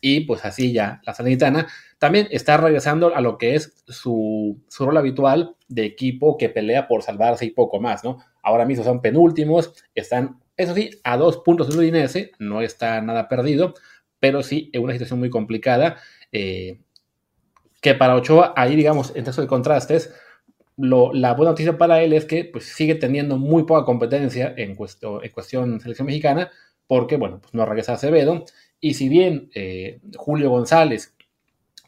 [0.00, 1.66] Y pues así ya la Sanitana
[1.98, 6.86] también está regresando a lo que es su, su rol habitual de equipo que pelea
[6.86, 8.18] por salvarse y poco más, ¿no?
[8.42, 13.28] Ahora mismo son penúltimos, están, eso sí, a dos puntos del Udinese, no está nada
[13.28, 13.74] perdido,
[14.20, 15.96] pero sí en una situación muy complicada.
[16.32, 16.80] Eh,
[17.80, 20.12] que para Ochoa, ahí digamos, en caso de contrastes,
[20.76, 25.32] la buena noticia para él es que pues, sigue teniendo muy poca competencia en, en
[25.32, 26.50] cuestión selección mexicana,
[26.88, 28.44] porque, bueno, pues no regresa Acevedo.
[28.80, 31.14] Y si bien eh, Julio González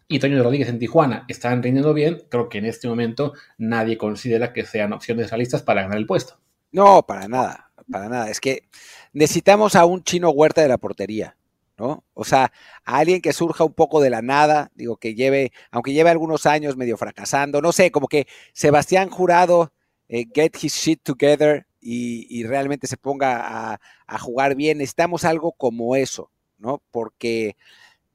[0.06, 4.52] y Toño Rodríguez en Tijuana están rindiendo bien, creo que en este momento nadie considera
[4.52, 6.38] que sean opciones realistas para ganar el puesto.
[6.70, 8.30] No, para nada, para nada.
[8.30, 8.68] Es que
[9.12, 11.36] necesitamos a un chino huerta de la portería.
[11.78, 12.04] ¿no?
[12.12, 12.52] O sea,
[12.84, 16.44] a alguien que surja un poco de la nada, digo, que lleve, aunque lleve algunos
[16.44, 19.72] años medio fracasando, no sé, como que Sebastián Jurado
[20.06, 24.78] eh, get his shit together y, realmente se ponga a, jugar bien.
[24.78, 26.82] Necesitamos algo como eso, ¿no?
[26.90, 27.56] Porque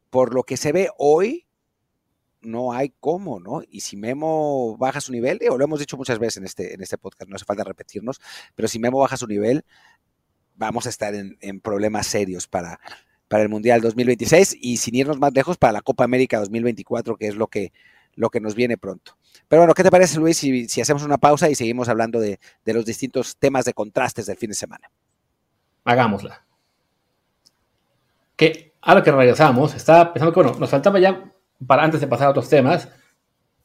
[0.10, 1.46] por lo que se ve hoy,
[2.42, 3.64] no hay cómo, ¿no?
[3.70, 6.82] Y si Memo baja su nivel, digo, lo hemos dicho muchas veces en este, en
[6.82, 8.22] este podcast, no hace falta repetirnos,
[8.54, 9.66] pero si Memo baja su nivel,
[10.56, 12.80] vamos a estar en, en problemas serios para,
[13.28, 17.28] para el Mundial 2026 y sin irnos más lejos para la Copa América 2024, que
[17.28, 17.74] es lo que,
[18.16, 19.18] lo que nos viene pronto.
[19.48, 22.86] Pero bueno, ¿qué te parece, Luis, si, hacemos una pausa y seguimos hablando de, los
[22.86, 24.90] distintos temas de contrastes del fin de semana?
[25.84, 26.46] Hagámosla.
[28.36, 31.32] Que ahora que regresamos, estaba pensando que bueno, nos faltaba ya,
[31.66, 32.90] para antes de pasar a otros temas,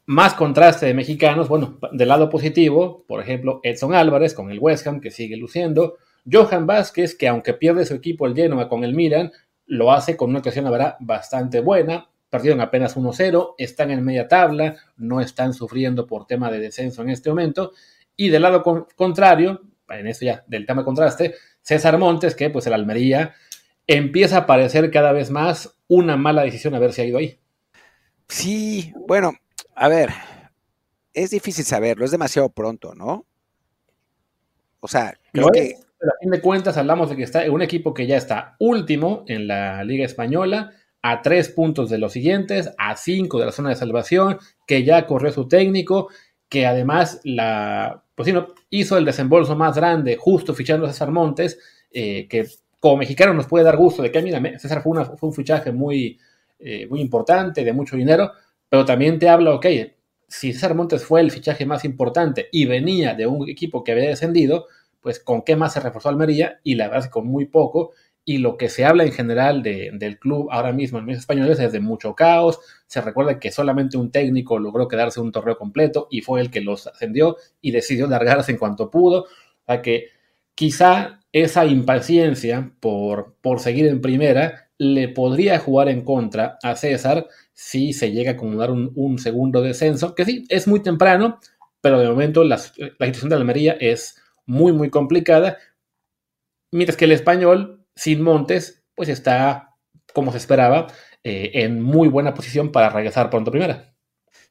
[0.06, 1.48] más contraste de mexicanos.
[1.48, 5.96] Bueno, del lado positivo, por ejemplo, Edson Álvarez con el West Ham, que sigue luciendo.
[6.30, 9.32] Johan Vázquez, que aunque pierde su equipo el Genoa con el Milan,
[9.66, 12.09] lo hace con una ocasión, la bastante buena.
[12.30, 17.10] Perdieron apenas 1-0, están en media tabla, no están sufriendo por tema de descenso en
[17.10, 17.72] este momento.
[18.16, 18.62] Y del lado
[18.96, 23.34] contrario, en esto ya del tema de contraste, César Montes, que pues el Almería
[23.86, 27.40] empieza a parecer cada vez más una mala decisión haberse ido ahí.
[28.28, 29.32] Sí, bueno,
[29.74, 30.10] a ver,
[31.12, 33.26] es difícil saberlo, es demasiado pronto, ¿no?
[34.78, 38.06] O sea, creo que a fin de cuentas hablamos de que está un equipo que
[38.06, 43.38] ya está último en la Liga Española, a tres puntos de los siguientes, a cinco
[43.38, 46.08] de la zona de salvación, que ya corrió su técnico,
[46.48, 48.32] que además la, pues
[48.70, 51.58] hizo el desembolso más grande justo fichando a César Montes,
[51.90, 52.46] eh, que
[52.78, 56.18] como mexicano nos puede dar gusto de que, mira, César fue, fue un fichaje muy,
[56.58, 58.32] eh, muy importante, de mucho dinero,
[58.68, 59.66] pero también te habla, ok,
[60.28, 64.08] si César Montes fue el fichaje más importante y venía de un equipo que había
[64.08, 64.66] descendido,
[65.00, 67.92] pues con qué más se reforzó Almería y la verdad es que con muy poco.
[68.24, 71.72] Y lo que se habla en general del club ahora mismo en meses españoles es
[71.72, 72.58] de mucho caos.
[72.86, 76.60] Se recuerda que solamente un técnico logró quedarse un torneo completo y fue el que
[76.60, 79.22] los ascendió y decidió largarse en cuanto pudo.
[79.22, 79.26] O
[79.66, 80.08] sea que
[80.54, 87.26] quizá esa impaciencia por, por seguir en primera le podría jugar en contra a César
[87.52, 91.38] si se llega a acomodar un, un segundo descenso, que sí, es muy temprano,
[91.80, 95.58] pero de momento la, la situación de Almería es muy, muy complicada.
[96.72, 99.76] Mientras que el español, sin Montes, pues está,
[100.14, 100.86] como se esperaba,
[101.22, 103.94] eh, en muy buena posición para regresar pronto primera.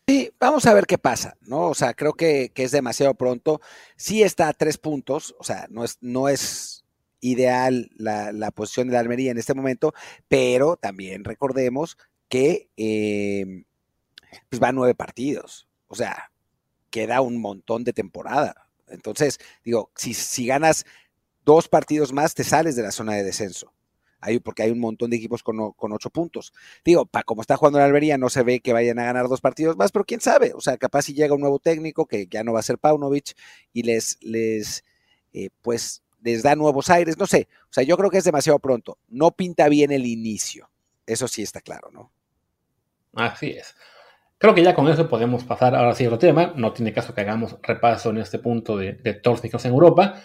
[0.07, 1.61] Sí, vamos a ver qué pasa, ¿no?
[1.69, 3.59] O sea, creo que, es demasiado pronto.
[3.95, 6.85] Sí está a tres puntos, o sea, no es, no es
[7.21, 9.95] ideal la, posición de la Almería en este momento,
[10.27, 13.63] pero también recordemos que eh,
[14.47, 16.31] pues va a nueve partidos, o sea,
[16.91, 18.69] queda un montón de temporada.
[18.87, 20.85] Entonces, digo, si, si ganas
[21.49, 23.73] dos partidos más, te sales de la zona de descenso.
[24.21, 26.53] Hay, porque hay un montón de equipos con, con ocho puntos.
[26.85, 29.41] Digo, para como está jugando la Albería, no se ve que vayan a ganar dos
[29.41, 30.53] partidos más, pero quién sabe.
[30.53, 33.35] O sea, capaz si llega un nuevo técnico, que ya no va a ser Paunovic,
[33.73, 34.83] y les, les
[35.33, 37.47] eh, pues, les da nuevos aires, no sé.
[37.63, 38.99] O sea, yo creo que es demasiado pronto.
[39.07, 40.69] No pinta bien el inicio.
[41.07, 42.11] Eso sí está claro, ¿no?
[43.15, 43.73] Así es.
[44.37, 46.53] Creo que ya con eso podemos pasar ahora sí otro tema.
[46.55, 50.21] No tiene caso que hagamos repaso en este punto de, de todos en Europa.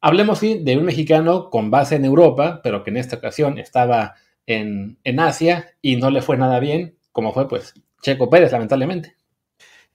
[0.00, 4.14] Hablemos sí de un mexicano con base en Europa, pero que en esta ocasión estaba
[4.46, 9.16] en, en Asia y no le fue nada bien, como fue pues Checo Pérez, lamentablemente.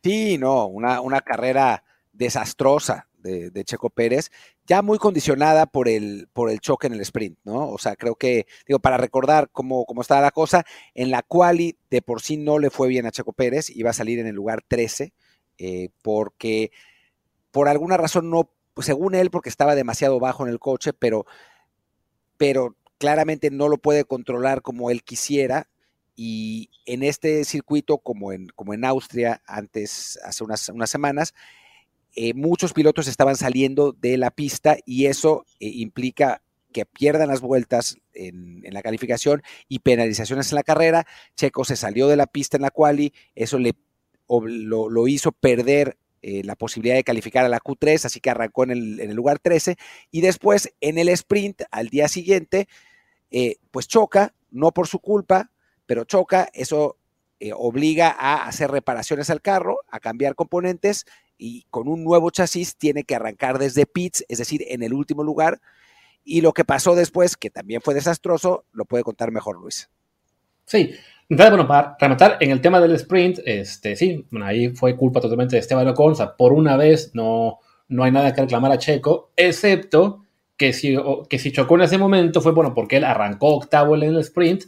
[0.04, 4.32] Sí, no, una, una carrera desastrosa de, Checo Pérez,
[4.66, 7.70] ya muy condicionada por el, por el choque en el sprint, ¿no?
[7.70, 11.78] O sea, creo que, digo, para recordar cómo, cómo estaba la cosa, en la quali
[11.90, 14.36] de por sí no le fue bien a Checo Pérez, iba a salir en el
[14.36, 15.14] lugar 13,
[15.58, 16.72] eh, porque
[17.52, 21.26] por alguna razón no, pues, según él, porque estaba demasiado bajo en el coche, pero,
[22.38, 25.70] pero claramente no lo puede controlar como él quisiera,
[26.16, 31.34] y en este circuito, como en, como en Austria antes, hace unas, unas semanas,
[32.16, 36.42] eh, muchos pilotos estaban saliendo de la pista y eso eh, implica
[36.74, 41.08] que pierdan las vueltas en, la calificación y penalizaciones en la carrera.
[41.36, 43.74] Checo se salió de la pista en la quali, eso le,
[44.28, 48.72] lo, hizo perder eh, la posibilidad de calificar a la Q3, así que arrancó en
[48.72, 49.76] el, lugar 13
[50.12, 52.68] y después en el sprint al día siguiente,
[53.72, 55.52] pues choca, no por su culpa,
[55.86, 56.98] pero choca, eso
[57.56, 61.06] obliga a hacer reparaciones al carro, a cambiar componentes
[61.42, 65.24] y con un nuevo chasis tiene que arrancar desde pits, es decir, en el último
[65.24, 65.60] lugar,
[66.24, 69.90] Y lo que pasó después, que también fue desastroso, lo puede contar mejor Luis.
[70.66, 70.94] Sí,
[71.32, 75.56] entonces, bueno, para rematar, en el tema del sprint, este, sí, ahí fue culpa totalmente
[75.56, 78.78] de Esteban Ocon, o sea, por una vez no, no hay nada que reclamar a
[78.78, 80.26] Checo, excepto
[80.58, 80.98] que si,
[81.30, 84.65] que si chocó en ese momento fue, bueno, porque él arrancó octavo en el sprint,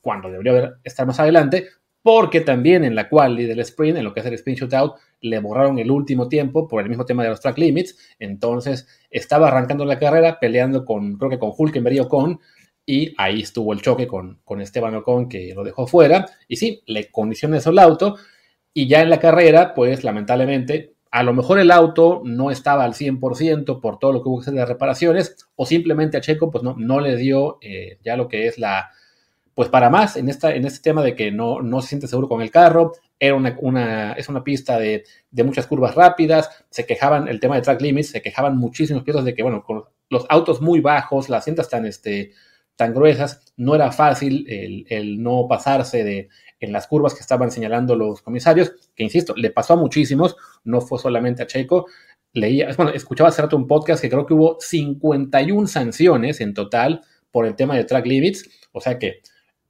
[0.00, 1.66] cuando debería haber estar más adelante,
[2.00, 5.38] porque también en la cual del sprint, en lo que es el sprint shootout, le
[5.40, 9.84] borraron el último tiempo por el mismo tema de los track limits, entonces estaba arrancando
[9.84, 12.40] la carrera, peleando con, creo que con Hulkenberg o con
[12.86, 16.82] y ahí estuvo el choque con, con Esteban Ocon que lo dejó fuera, y sí,
[16.86, 18.16] le condiciona eso el auto,
[18.72, 22.94] y ya en la carrera, pues lamentablemente, a lo mejor el auto no estaba al
[22.94, 26.62] 100% por todo lo que hubo que hacer de reparaciones, o simplemente a Checo pues
[26.62, 28.90] no, no le dio eh, ya lo que es la,
[29.54, 32.28] pues para más en, esta, en este tema de que no, no se siente seguro
[32.28, 37.28] con el carro, era una, es una pista de, de, muchas curvas rápidas, se quejaban,
[37.28, 40.60] el tema de track limits, se quejaban muchísimos pilotos de que, bueno, con los autos
[40.60, 42.32] muy bajos, las cintas tan, este,
[42.76, 46.28] tan gruesas, no era fácil el, no pasarse de,
[46.60, 50.80] en las curvas que estaban señalando los comisarios, que insisto, le pasó a muchísimos, no
[50.80, 51.86] fue solamente a Checo.
[52.32, 57.00] Leía, bueno, escuchaba hace rato un podcast que creo que hubo 51 sanciones en total
[57.30, 59.20] por el tema de track limits, o sea que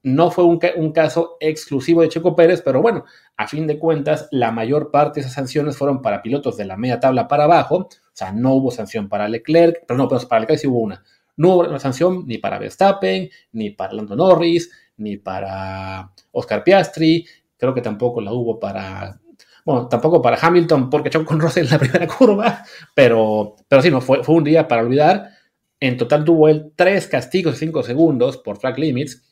[0.03, 3.05] no fue un, un, caso exclusivo de Checo Pérez, pero bueno,
[3.37, 6.77] a fin de cuentas, la mayor parte de esas sanciones fueron para pilotos de la
[6.77, 10.41] media tabla para abajo, o sea, no hubo sanción para Leclerc, pero no, pero para
[10.41, 11.03] Leclerc sí hubo una.
[11.37, 17.27] No hubo una sanción ni para Verstappen, ni para Lando Norris, ni para Oscar Piastri,
[17.57, 19.21] creo que tampoco la hubo para,
[19.65, 23.91] bueno, tampoco para Hamilton porque chocó con Russell en la primera curva, pero, pero sí,
[23.91, 25.31] no, fue, fue un día para olvidar.
[25.79, 29.23] En total tuvo él tres castigos de cinco segundos por track limits,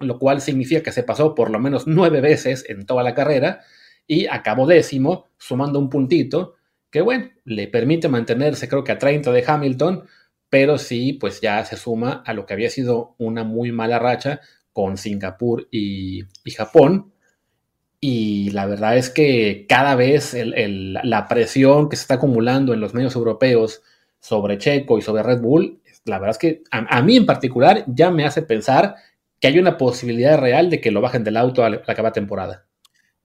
[0.00, 3.60] lo cual significa que se pasó por lo menos nueve veces en toda la carrera
[4.06, 6.56] y acabó décimo, sumando un puntito,
[6.90, 10.04] que bueno, le permite mantenerse creo que a 30 de Hamilton,
[10.52, 14.42] pero sí, pues ya se suma a lo que había sido una muy mala racha
[14.74, 17.14] con Singapur y, Japón.
[18.00, 22.92] Y la verdad es que cada vez la presión que se está acumulando en los
[22.92, 23.82] medios europeos
[24.20, 28.10] sobre Checo y sobre Red Bull, la verdad es que a, mí en particular ya
[28.10, 28.96] me hace pensar
[29.40, 32.66] que hay una posibilidad real de que lo bajen del auto a la acaba temporada.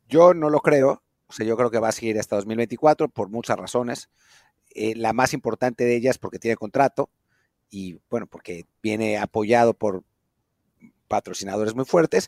[0.08, 1.04] Yo no lo creo.
[1.28, 4.10] O sea, yo creo que va a seguir hasta 2024 por muchas razones.
[4.74, 7.10] Eh, la más importante de ellas porque tiene contrato
[7.70, 10.04] y bueno, porque viene apoyado por,
[11.08, 12.28] patrocinadores muy fuertes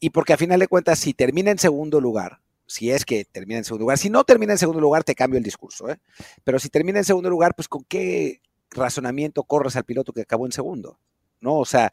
[0.00, 3.58] y porque a final de cuentas, si termina en segundo lugar, si es que termina
[3.58, 5.98] en segundo lugar, si no termina en segundo lugar, te cambio el discurso, ¿eh?
[6.44, 8.40] pero si termina en segundo lugar, pues con qué
[8.70, 10.98] razonamiento corres al piloto que acabó en segundo,
[11.40, 11.58] ¿no?
[11.58, 11.92] O sea,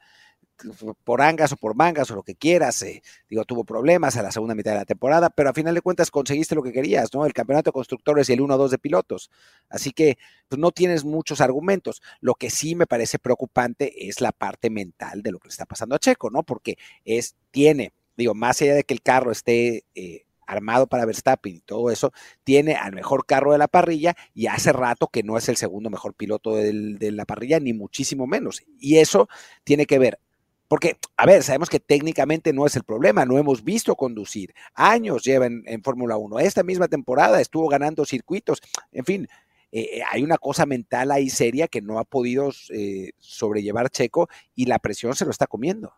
[1.04, 4.32] por angas o por mangas o lo que quieras, eh, digo, tuvo problemas a la
[4.32, 7.26] segunda mitad de la temporada, pero a final de cuentas conseguiste lo que querías, ¿no?
[7.26, 9.30] El campeonato de constructores y el 1-2 de pilotos.
[9.70, 10.18] Así que
[10.48, 12.02] pues, no tienes muchos argumentos.
[12.20, 15.66] Lo que sí me parece preocupante es la parte mental de lo que le está
[15.66, 16.44] pasando a Checo, ¿no?
[16.44, 19.86] Porque es, tiene, digo, más allá de que el carro esté...
[19.96, 22.12] Eh, armado para Verstappen y todo eso,
[22.44, 25.92] tiene al mejor carro de la parrilla y hace rato que no es el segundo
[25.92, 28.64] mejor piloto de la parrilla, ni muchísimo menos.
[28.80, 29.30] Y eso
[29.64, 30.20] tiene que ver
[30.70, 34.54] porque, a ver, sabemos que técnicamente no es el problema, no hemos visto conducir.
[34.76, 36.40] Años lleva en, Fórmula 1.
[36.40, 38.62] Esta misma temporada estuvo ganando circuitos.
[38.92, 39.28] En fin,
[39.72, 44.30] eh, eh, hay una cosa mental ahí seria que no ha podido eh, sobrellevar Checo
[44.54, 45.92] y la presión se lo está comiendo.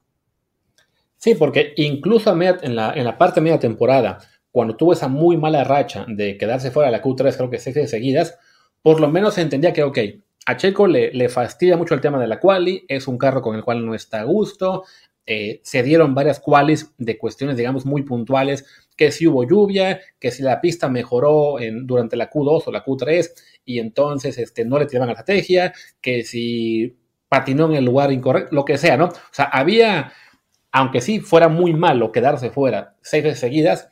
[1.18, 4.20] Sí, porque incluso en la, en la parte media temporada,
[4.52, 7.90] cuando tuvo esa muy mala racha de quedarse fuera de la Q3, creo que seis
[7.90, 8.40] seguidas,
[8.82, 10.00] por lo menos entendía que, ok,
[10.46, 13.64] a Checo le, fastidia mucho el tema de la quali, es un carro con el
[13.64, 14.84] cual no está a gusto.
[15.26, 18.66] Eh, se dieron varias qualis de cuestiones, digamos, muy puntuales,
[18.98, 22.84] que si hubo lluvia, que si la pista mejoró en, durante la Q2 o la
[22.84, 23.30] Q3
[23.66, 26.98] y entonces este, no le tiraban estrategia, que si
[27.30, 29.06] patinó en el lugar incorrecto, lo que sea, ¿no?
[29.06, 30.12] O sea, había,
[30.72, 33.91] aunque sí fuera muy malo quedarse fuera seis veces seguidas,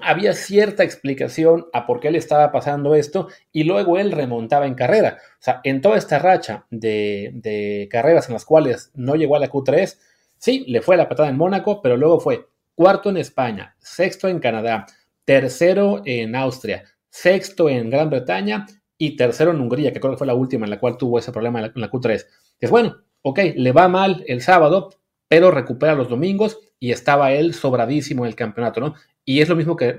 [0.00, 4.74] había cierta explicación a por qué le estaba pasando esto y luego él remontaba en
[4.74, 5.18] carrera.
[5.34, 9.50] O sea, en toda esta racha de, carreras en las cuales no llegó a la
[9.50, 9.96] Q3,
[10.38, 14.40] sí, le fue la patada en Mónaco, pero luego fue cuarto en España, sexto en
[14.40, 14.86] Canadá,
[15.24, 18.66] tercero en Austria, sexto en Gran Bretaña
[18.98, 21.32] y tercero en Hungría, que creo que fue la última en la cual tuvo ese
[21.32, 22.26] problema en la, Q3.
[22.58, 24.90] Es bueno, ok, le va mal el sábado,
[25.28, 28.94] pero recupera los domingos y estaba él sobradísimo en el campeonato, ¿no?
[29.24, 29.96] Y es lo mismo que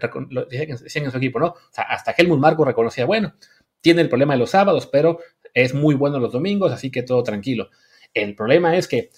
[0.49, 1.47] decían en su equipo, ¿no?
[1.47, 3.33] O sea, hasta Helmut Marco reconocía, bueno,
[3.81, 5.19] tiene el problema de los sábados, pero
[5.53, 7.69] es muy bueno los domingos, así que todo tranquilo.
[8.13, 9.09] El problema es que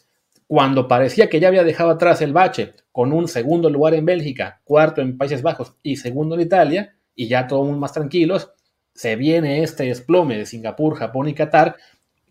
[0.47, 4.61] cuando parecía que ya había dejado atrás el bache con un segundo lugar en Bélgica,
[4.63, 8.51] cuarto en Países Bajos y segundo en Italia, y ya todos más tranquilos,
[8.93, 11.75] se viene este desplome de Singapur, Japón y Qatar,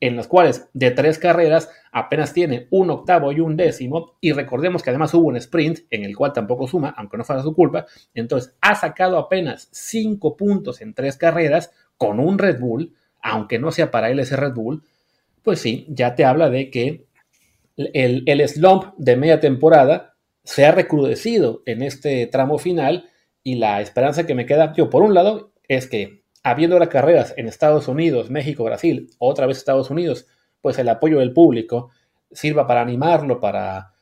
[0.00, 4.82] en las cuales de tres carreras apenas tiene un octavo y un décimo, y recordemos
[4.82, 7.86] que además hubo un sprint en el cual tampoco suma, aunque no fuera su culpa,
[8.14, 13.72] entonces ha sacado apenas cinco puntos en tres carreras con un Red Bull, aunque no
[13.72, 14.82] sea para él ese Red Bull,
[15.42, 17.06] pues sí, ya te habla de que
[17.76, 23.10] el, el slump de media temporada se ha recrudecido en este tramo final
[23.42, 27.34] y la esperanza que me queda, yo por un lado, es que habiendo las carreras
[27.36, 30.28] en Estados Unidos, México, Brasil, otra vez Estados Unidos,
[30.60, 31.90] pues el apoyo del público
[32.30, 33.94] sirva para animarlo, para,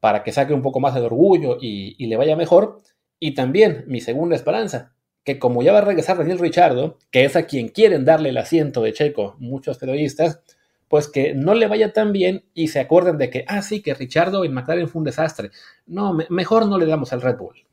[0.00, 2.80] para que saque un poco más de orgullo y, le vaya mejor.
[3.18, 7.36] Y también mi segunda esperanza, que como ya va a regresar Daniel Richardo, que es
[7.36, 10.40] a quien quieren darle el asiento de Checo muchos periodistas,
[10.88, 13.92] pues que no le vaya tan bien y se acuerden de que, ah, sí, que
[13.92, 15.50] Richardo en McLaren fue un desastre.
[15.84, 17.66] No, mejor no le damos al Red Bull.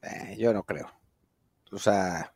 [0.00, 0.90] Eh, yo no creo.
[1.70, 2.33] O sea,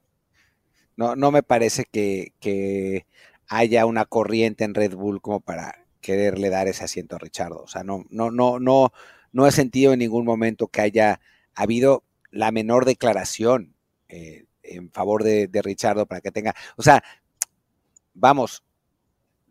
[0.99, 3.07] no, no me parece que,
[3.47, 7.63] haya una corriente en Red Bull como para quererle dar ese asiento a Richardo.
[7.63, 8.93] O sea, no, no, no, no,
[9.33, 11.21] no he sentido en ningún momento que haya
[11.55, 13.75] habido la menor declaración
[14.09, 16.55] eh, en favor de, de Richardo para que tenga.
[16.77, 17.03] O sea,
[18.13, 18.65] vamos,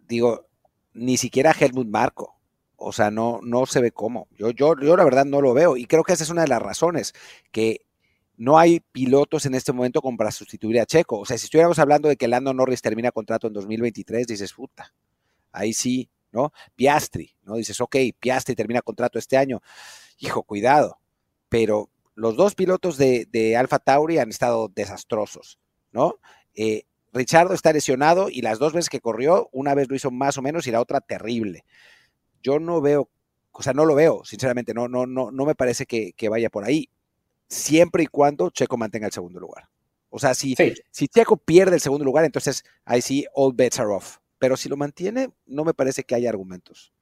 [0.08, 0.48] digo,
[0.94, 2.38] ni siquiera Helmut Marco.
[2.76, 4.28] O sea, no, no se ve cómo.
[4.38, 5.78] Yo, yo, yo la verdad no lo veo.
[5.78, 7.16] Y creo que esa es una de las razones,
[7.52, 7.87] que
[8.38, 11.20] no hay pilotos en este momento como para sustituir a Checo.
[11.20, 14.94] O sea, si estuviéramos hablando de que Lando Norris termina contrato en 2023, dices, puta,
[15.52, 16.54] ahí sí, ¿no?
[16.76, 17.56] Piastri, ¿no?
[17.56, 19.62] Dices, ok, Piastri termina contrato este año.
[20.20, 21.00] Hijo, cuidado.
[21.50, 25.60] Pero los dos pilotos de, Alfa Tauri han estado desastrosos,
[25.92, 26.20] ¿no?
[26.54, 30.38] Eh, Richardo está lesionado y las dos veces que corrió, una vez lo hizo más
[30.38, 31.66] o menos y la otra terrible.
[32.44, 33.10] Yo no veo,
[33.52, 36.64] o sea, no lo veo, sinceramente, no, no, no, no me parece que vaya por
[36.64, 36.92] ahí
[37.48, 39.66] siempre y cuando Checo mantenga el segundo lugar.
[40.10, 40.56] O sea, si,
[40.92, 44.18] si Checo pierde el segundo lugar, entonces ahí sí, all bets are off.
[44.40, 46.94] Pero si lo mantiene, no me parece que haya argumentos.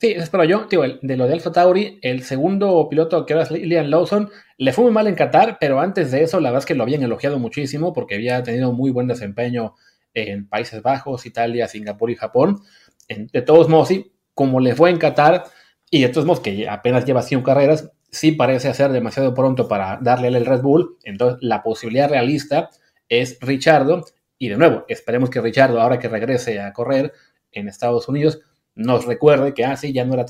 [0.00, 0.66] Sí, espero yo.
[0.68, 4.84] Tío, de lo de Alfa Tauri, el segundo piloto que era Liam Lawson, le fue
[4.84, 7.38] muy mal en Qatar, pero antes de eso, la verdad es que lo habían elogiado
[7.38, 9.74] muchísimo porque había tenido muy buen desempeño
[10.14, 12.60] en Países Bajos, Italia, Singapur y Japón.
[13.08, 15.44] de todos modos, sí, como le fue en Qatar,
[15.90, 19.98] y de todos modos que apenas lleva 100 carreras, sí parece ser demasiado pronto para
[20.00, 20.96] darle el Red Bull.
[21.04, 22.70] Entonces, la posibilidad realista
[23.08, 24.04] es Richardo.
[24.38, 27.12] Y de nuevo, esperemos que Richardo, ahora que regrese a correr
[27.52, 28.40] en Estados Unidos,
[28.74, 30.26] nos recuerde que, ah, ya no, era,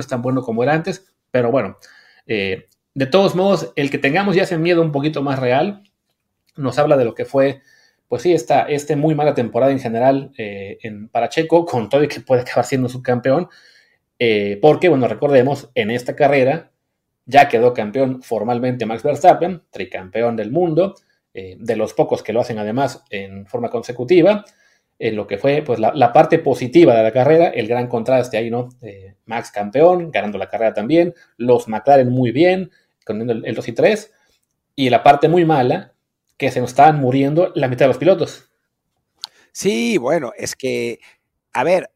[0.00, 1.12] es tan bueno como era antes.
[1.30, 1.78] Pero bueno,
[2.26, 5.84] eh, de todos modos, el que tengamos ya ese miedo un poquito más real,
[6.56, 7.62] nos habla de lo que fue,
[8.08, 12.04] pues sí, esta este muy mala temporada en general eh, en, para Checo, con todo
[12.04, 13.48] y que puede acabar siendo subcampeón.
[14.18, 16.72] Eh, porque, bueno, recordemos, en esta carrera
[17.26, 20.94] ya quedó campeón formalmente Max Verstappen, tricampeón del mundo,
[21.32, 24.44] eh, de los pocos que lo hacen además en forma consecutiva.
[24.98, 28.50] En lo que fue pues, la, parte positiva de la carrera, el gran contraste ahí,
[28.50, 28.68] ¿no?
[28.80, 32.70] Eh, Max campeón, ganando la carrera también, los McLaren muy bien,
[33.04, 34.12] con el, el 2 y 3,
[34.76, 35.94] y la parte muy mala,
[36.36, 38.48] que se nos estaban muriendo la mitad de los pilotos.
[39.50, 41.00] Sí, bueno, es que,
[41.52, 41.90] a ver,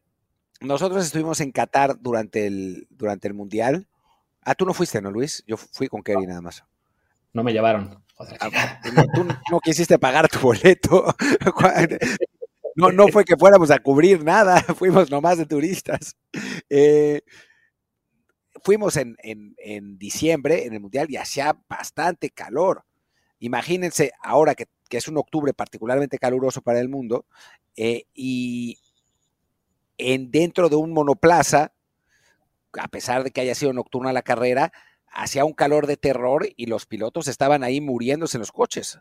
[0.61, 3.88] nosotros estuvimos en Qatar durante el, durante el Mundial
[4.49, 5.43] Ah, tú no fuiste, ¿no, Luis?
[5.45, 6.63] Yo fui con Kerry nada más.
[7.33, 8.03] No me llevaron.
[8.39, 8.79] Ah,
[9.13, 11.15] tú no quisiste pagar tu boleto.
[12.75, 16.15] No, no fue que fuéramos a cubrir nada, fuimos nomás de turistas.
[16.69, 17.21] Eh,
[18.63, 19.17] fuimos en,
[19.97, 22.85] diciembre en el Mundial y hacía bastante calor.
[23.39, 27.25] Imagínense ahora que, es un octubre particularmente caluroso para el mundo
[27.75, 28.79] eh, y
[29.97, 31.73] en, dentro de un monoplaza
[32.77, 34.71] a pesar de que haya sido nocturna la carrera,
[35.11, 38.99] hacía un calor de terror y los pilotos estaban ahí muriéndose en los coches.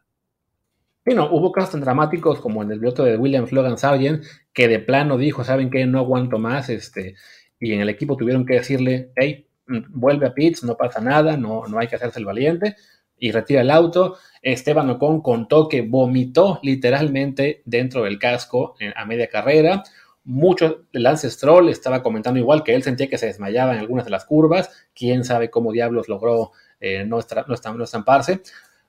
[1.04, 4.68] Sí, no, hubo casos tan dramáticos como en el piloto de William Flogan Sargent, que
[4.68, 5.86] de plano dijo, ¿saben qué?
[5.86, 7.14] No aguanto más, este,
[7.58, 11.36] y en el equipo tuvieron que decirle, hey, mm, vuelve a pits, no pasa nada,
[11.36, 12.76] no, no hay que hacerse el valiente,
[13.18, 14.16] y retira el auto.
[14.42, 19.82] Esteban Ocon contó que vomitó literalmente dentro del casco eh, a media carrera
[20.28, 24.10] mucho, Lance Stroll estaba comentando igual que él sentía que se desmayaba en algunas de
[24.10, 24.70] las curvas.
[24.94, 28.42] Quién sabe cómo diablos logró eh, no, no, estamparse.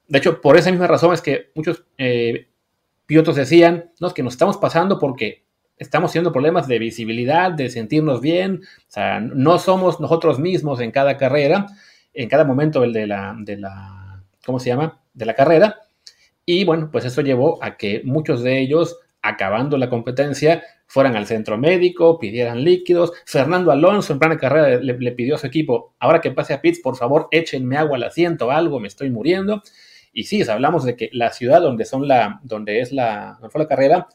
[0.06, 2.50] De hecho, por esa misma razón es que muchos eh,
[3.06, 5.46] pilotos decían, no, es que nos estamos pasando porque
[5.78, 8.62] estamos teniendo problemas de visibilidad, de sentirnos bien.
[8.80, 11.68] O sea, no somos nosotros mismos en cada carrera,
[12.14, 15.00] en cada momento el de la, de la, ¿cómo se llama?
[15.14, 15.78] De la carrera.
[16.46, 21.28] Y bueno, pues eso llevó a que muchos de ellos, acabando la competencia, fueran al
[21.28, 23.14] centro médico, pidieran líquidos.
[23.24, 26.62] Fernando Alonso en plan de carrera le, pidió a su equipo, ahora que pase a
[26.62, 29.62] pits, por favor, échenme agua al asiento, algo, me estoy muriendo.
[30.12, 33.62] Y sí, hablamos de que la ciudad donde son la, donde es la, donde fue
[33.62, 34.08] la carrera,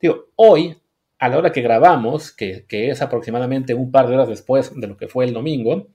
[0.00, 0.78] digo, hoy
[1.18, 4.86] a la hora que grabamos, que, que, es aproximadamente un par de horas después de
[4.86, 5.88] lo que fue el domingo,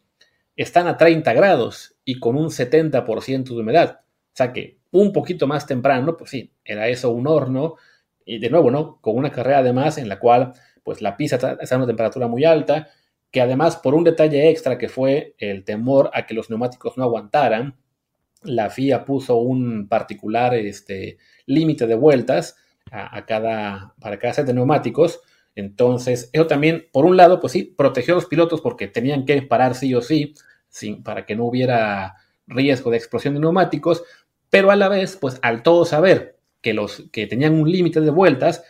[0.56, 4.02] están a 30 grados y con un 70% de humedad.
[4.02, 7.78] O sea que un poquito más temprano, pues sí, era eso un horno.
[8.26, 9.00] Y de nuevo, ¿no?
[9.02, 10.54] Con una carrera además en la cual
[10.84, 12.90] pues la pista está a una temperatura muy alta,
[13.32, 17.04] que además por un detalle extra que fue el temor a que los neumáticos no
[17.04, 17.78] aguantaran,
[18.44, 22.58] la FIA puso un particular este, límite de vueltas
[22.92, 25.22] a, cada, para cada set de neumáticos.
[25.56, 29.42] Entonces, eso también, por un lado, pues sí, protegió a los pilotos porque tenían que
[29.42, 30.34] parar sí o sí,
[30.68, 32.16] sin, para que no hubiera
[32.46, 34.04] riesgo de explosión de neumáticos,
[34.50, 38.10] pero a la vez, pues al todo saber que los que tenían un límite de
[38.10, 38.64] vueltas,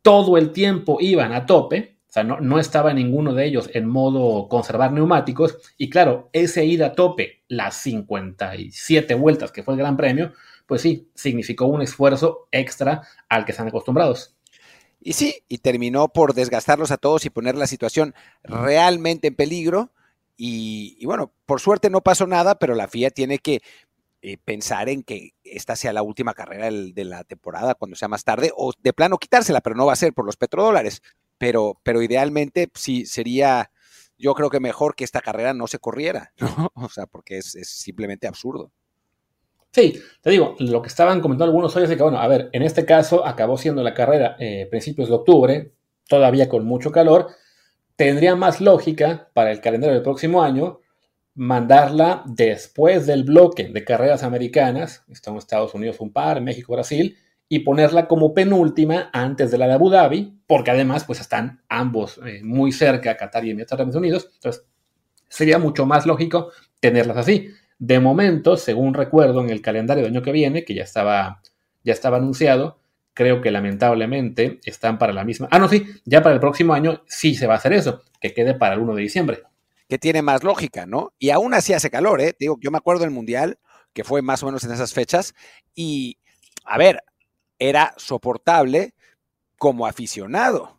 [0.00, 3.86] todo el tiempo iban a tope, o sea, no, no, estaba ninguno de ellos en
[3.86, 9.80] modo conservar neumáticos, y claro, ese ir a tope, las 57 vueltas que fue el
[9.80, 10.32] Gran Premio,
[10.66, 14.36] pues sí, significó un esfuerzo extra al que están acostumbrados.
[15.00, 19.92] Y sí, y terminó por desgastarlos a todos y poner la situación realmente en peligro.
[20.36, 23.62] Y, bueno, por suerte no pasó nada, pero la FIA tiene que
[24.28, 28.24] eh, pensar en que esta sea la última carrera de la temporada cuando sea más
[28.24, 31.00] tarde, o de plano quitársela, pero no va a ser por los petrodólares.
[31.38, 33.70] Pero, pero idealmente sí sería,
[34.18, 36.72] yo creo que mejor que esta carrera no se corriera, ¿no?
[36.74, 38.72] O sea, porque es simplemente absurdo.
[39.70, 42.62] Sí, te digo, lo que estaban comentando algunos hoy es que, bueno, a ver, en
[42.62, 45.72] este caso acabó siendo la carrera eh, principios de octubre,
[46.08, 47.28] todavía con mucho calor,
[47.94, 50.80] tendría más lógica para el calendario del próximo año
[51.36, 57.16] mandarla después del bloque de carreras americanas, estamos Estados Unidos un par, México, Brasil,
[57.48, 62.18] y ponerla como penúltima antes de la de Abu Dhabi, porque además pues están ambos
[62.26, 64.64] eh, muy cerca, Qatar y Estados Unidos, entonces
[65.28, 67.50] sería mucho más lógico tenerlas así.
[67.78, 71.42] De momento, según recuerdo en el calendario del año que viene, que ya estaba,
[71.84, 72.78] ya estaba anunciado,
[73.12, 75.48] creo que lamentablemente están para la misma.
[75.50, 78.32] Ah, no, sí, ya para el próximo año sí se va a hacer eso, que
[78.32, 79.42] quede para el 1 de diciembre.
[79.88, 81.12] Que tiene más lógica, ¿no?
[81.18, 82.34] Y aún así hace calor, ¿eh?
[82.38, 83.58] Digo, yo me acuerdo del Mundial,
[83.92, 85.34] que fue más o menos en esas fechas,
[85.74, 86.18] y,
[86.64, 87.02] a ver,
[87.58, 88.94] era soportable
[89.58, 90.76] como aficionado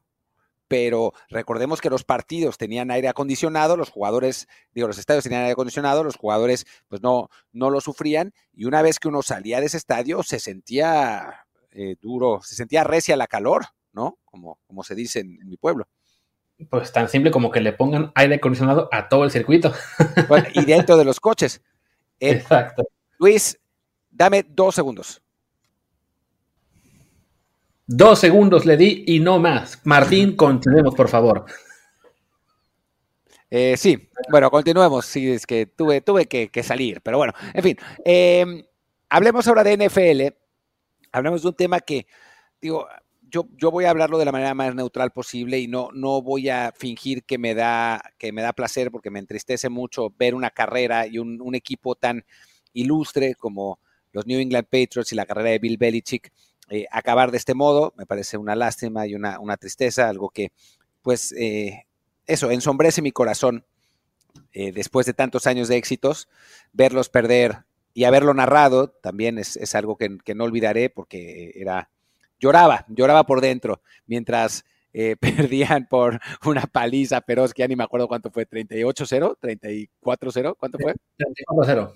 [0.68, 5.54] pero recordemos que los partidos tenían aire acondicionado, los jugadores, digo, los estadios tenían aire
[5.54, 9.68] acondicionado, los jugadores pues no, no lo sufrían y una vez que uno salía de
[9.68, 14.18] ese estadio se sentía eh, duro, se sentía recia la calor, ¿no?
[14.26, 15.88] Como, como se dice en, mi pueblo.
[16.70, 19.74] Pues tan simple como que le pongan aire acondicionado a todo el circuito.
[20.54, 21.62] y dentro de los coches.
[22.20, 22.88] Eh, Exacto.
[23.20, 23.60] Luis,
[24.10, 25.22] dame dos segundos.
[27.86, 29.80] Dos segundos le di y no más.
[29.86, 31.46] Martín, continuemos, por favor.
[33.50, 35.06] Eh, sí, bueno, continuemos.
[35.06, 37.78] Sí, es que tuve, tuve que, salir, pero bueno, en fin.
[38.04, 38.64] Em,
[39.10, 40.36] hablemos ahora de NFL.
[41.14, 42.08] Hablemos de un tema que,
[42.62, 42.88] digo,
[43.30, 46.50] yo, yo, voy a hablarlo de la manera más neutral posible y no, no voy
[46.50, 50.50] a fingir que me, da, que me da placer porque me entristece mucho ver una
[50.50, 52.26] carrera y un, equipo tan
[52.74, 53.80] ilustre como
[54.12, 56.32] los New England Patriots y la carrera de Bill Belichick
[56.70, 57.94] eh, acabar de este modo.
[57.98, 60.52] Me parece una lástima y una, tristeza, algo que,
[61.02, 61.86] pues, eh,
[62.26, 63.66] eso, ensombrece mi corazón
[64.54, 66.28] eh, después de tantos años de éxitos,
[66.74, 71.90] verlos perder y haberlo narrado también es, algo que, no olvidaré porque era,
[72.40, 74.66] lloraba, lloraba por dentro, mientras
[75.20, 80.80] perdían por una paliza feroz, que ya ni me acuerdo cuánto fue, 38-0, 34-0, ¿cuánto
[80.80, 80.96] fue?
[81.18, 81.94] 34-0.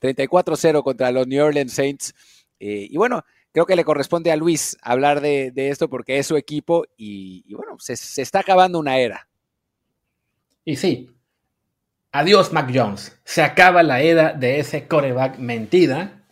[0.00, 2.14] 34-0 contra los New Orleans Saints.
[2.58, 3.22] y bueno,
[3.52, 7.76] creo que le corresponde a Luis hablar de, esto porque es su equipo y, bueno,
[7.78, 9.28] se, está acabando una era.
[10.64, 11.10] Y sí,
[12.12, 16.24] adiós Mac Jones, se acaba la era de ese coreback mentida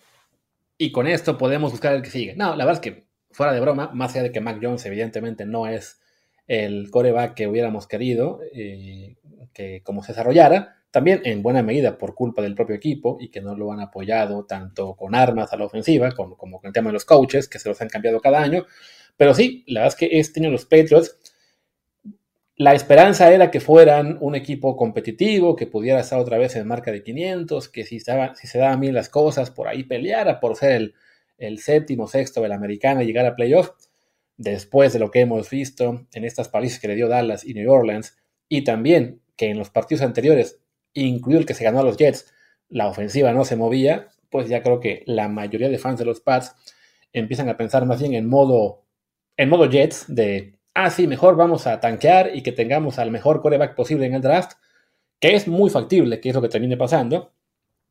[0.79, 2.37] y con esto podemos buscar el que sigue.
[2.37, 3.06] No, la verdad es que
[3.37, 6.01] fuera de broma, más allá de que Mac Jones evidentemente no es
[6.47, 9.16] el coreback que hubiéramos querido eh,
[9.53, 13.43] que como se desarrollara, también en buena medida por culpa del propio equipo y que
[13.43, 16.95] no lo han apoyado tanto con armas a la ofensiva como, con el tema de
[16.95, 18.64] los coaches, que se los han cambiado cada año.
[19.18, 21.18] Pero sí, la verdad es que este año los Patriots,
[22.57, 26.91] la esperanza era que fueran un equipo competitivo, que pudiera estar otra vez en marca
[26.91, 30.72] de 500, que si, si se daban bien las cosas, por ahí peleara por ser
[30.72, 30.95] el,
[31.39, 33.70] el séptimo, sexto de la americana y llegar a playoff.
[34.37, 37.70] Después de lo que hemos visto en estas palizas que le dio Dallas y New
[37.70, 38.18] Orleans,
[38.49, 40.61] y también que en los partidos anteriores
[41.05, 42.32] incluido el que se ganó a los Jets,
[42.68, 46.20] la ofensiva no se movía, pues ya creo que la mayoría de fans de los
[46.20, 46.55] Pats
[47.12, 48.84] empiezan a pensar más bien en modo,
[49.37, 53.41] en modo Jets de, ah, sí, mejor vamos a tanquear y que tengamos al mejor
[53.41, 54.53] coreback posible en el draft,
[55.20, 57.32] que es muy factible, que es lo que termine pasando,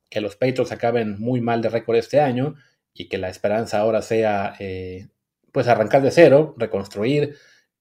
[0.10, 2.56] que los Patriots acaben muy mal de récord este año
[2.96, 5.10] y que la esperanza ahora sea, eh,
[5.52, 7.36] pues, arrancar de cero, reconstruir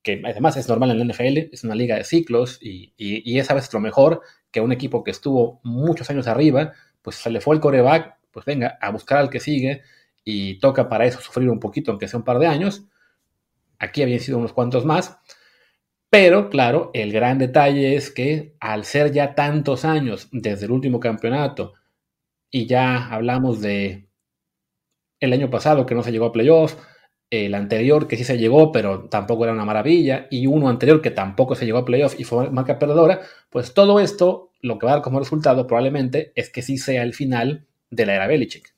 [0.04, 3.54] que además es normal en la NFL, es una liga de ciclos y, y, esa
[3.54, 7.54] vez lo mejor que un equipo que estuvo muchos años arriba, pues se le fue
[7.54, 9.82] el coreback, pues venga, a buscar al que sigue
[10.22, 12.84] y toca para eso sufrir un poquito, aunque sea un par de años.
[13.78, 15.18] Aquí habían sido unos cuantos más.
[16.10, 21.00] Pero, claro, el gran detalle es que al ser ya tantos años desde el último
[21.00, 21.72] campeonato,
[22.50, 24.06] y ya hablamos de
[25.24, 26.76] el año pasado que no se llegó a playoffs,
[27.30, 31.10] el anterior que sí se llegó, pero tampoco era una maravilla, y uno anterior que
[31.10, 34.92] tampoco se llegó a playoff y fue marca perdedora, pues todo esto lo que va
[34.92, 38.74] a dar como resultado probablemente es que sí sea el final de la era Belichick.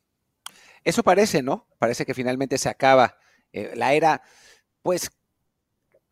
[0.84, 1.66] Eso parece, ¿no?
[1.78, 3.18] Parece que finalmente se acaba
[3.53, 4.22] eh, la era,
[4.82, 5.11] pues,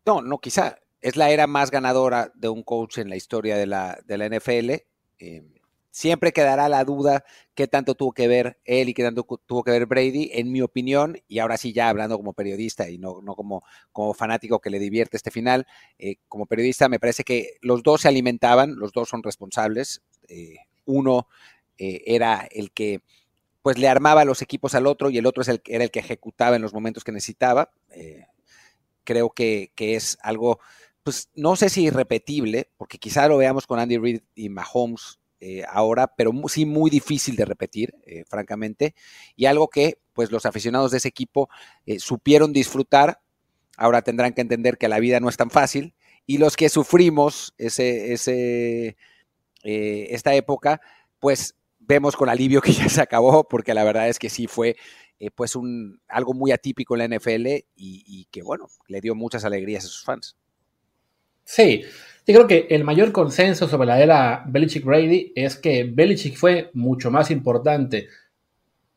[0.05, 3.67] no, no, quizá, es la era más ganadora de un coach en la historia de
[3.67, 4.71] la, de la NFL.
[5.19, 5.43] Eh,
[5.95, 7.23] Siempre quedará la duda
[7.53, 10.61] qué tanto tuvo que ver él y qué tanto tuvo que ver Brady, en mi
[10.61, 14.69] opinión, y ahora sí ya hablando como periodista y no, no como, como fanático que
[14.69, 15.65] le divierte este final,
[15.97, 20.01] eh, como periodista me parece que los dos se alimentaban, los dos son responsables.
[20.27, 21.29] Eh, uno
[21.77, 22.99] eh, era el que
[23.61, 25.99] pues le armaba los equipos al otro y el otro es el, era el que
[25.99, 27.71] ejecutaba en los momentos que necesitaba.
[29.05, 30.59] creo que, que es algo,
[31.03, 35.63] pues no sé si irrepetible, porque quizá lo veamos con Andy Reid y Mahomes eh,
[35.69, 38.95] ahora, pero sí muy difícil de repetir, eh, francamente,
[39.35, 41.49] y algo que pues los aficionados de ese equipo
[41.85, 43.21] eh, supieron disfrutar,
[43.77, 45.93] ahora tendrán que entender que la vida no es tan fácil,
[46.25, 48.97] y los que sufrimos ese, ese,
[49.61, 50.81] esta época,
[51.19, 54.75] pues vemos con alivio que ya se acabó, porque la verdad es que sí fue
[55.35, 59.45] pues un, algo muy atípico en la NFL y, y que bueno, le dio muchas
[59.45, 60.37] alegrías a sus fans.
[61.43, 61.83] Sí,
[62.27, 67.11] yo creo que el mayor consenso sobre la era Belichick-Brady es que Belichick fue mucho
[67.11, 68.07] más importante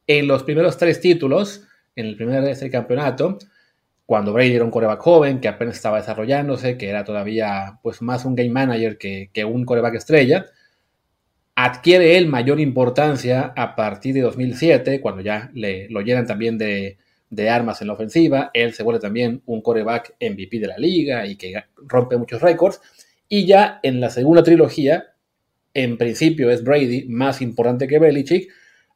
[0.07, 1.64] en los primeros tres títulos,
[1.95, 3.39] en el primer de este campeonato,
[4.07, 8.24] cuando Brady era un coreback joven, que apenas estaba desarrollándose, que era todavía pues más
[8.24, 10.47] un game manager que, un coreback estrella,
[11.55, 16.97] adquiere él mayor importancia a partir de 2007, cuando ya le, lo llenan también de,
[17.29, 21.26] de armas en la ofensiva, él se vuelve también un coreback MVP de la liga
[21.26, 21.53] y que
[21.87, 22.81] rompe muchos récords,
[23.29, 25.14] y ya en la segunda trilogía,
[25.74, 28.51] en principio es Brady más importante que Belichick,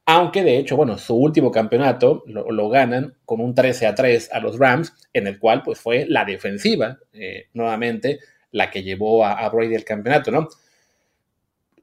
[0.04, 4.40] aunque de hecho, bueno, su último campeonato lo, ganan con un 13 a 3 a
[4.40, 8.18] los Rams, en el cual pues fue la defensiva, eh, nuevamente,
[8.50, 10.48] la que llevó a, Brady el campeonato, ¿no?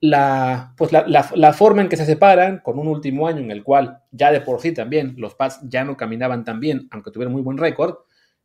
[0.02, 4.02] La, pues la, forma en que se separan, con un último año en el cual
[4.12, 7.42] ya de por sí también los Pats ya no caminaban tan bien, aunque tuvieron muy
[7.42, 7.96] buen récord,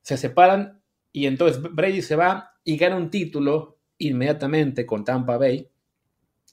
[0.02, 0.80] se separan
[1.12, 5.68] y entonces Brady se va y gana un título inmediatamente con Tampa Bay.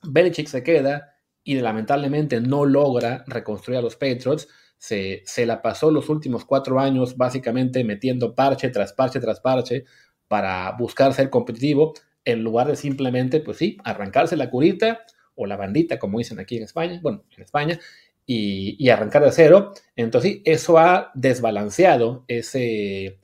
[0.04, 4.48] Belichick se queda y lamentablemente no logra reconstruir a los Patriots.
[4.78, 9.84] Se, se, la pasó los últimos cuatro años básicamente metiendo parche tras parche tras parche
[10.28, 11.94] para buscar ser competitivo
[12.26, 15.02] en lugar de simplemente, pues sí, arrancarse la curita
[15.36, 17.80] o la bandita, como dicen aquí en España, bueno, en España,
[18.26, 19.74] y, y arrancar de cero.
[19.96, 23.20] Entonces, sí, eso ha desbalanceado ese,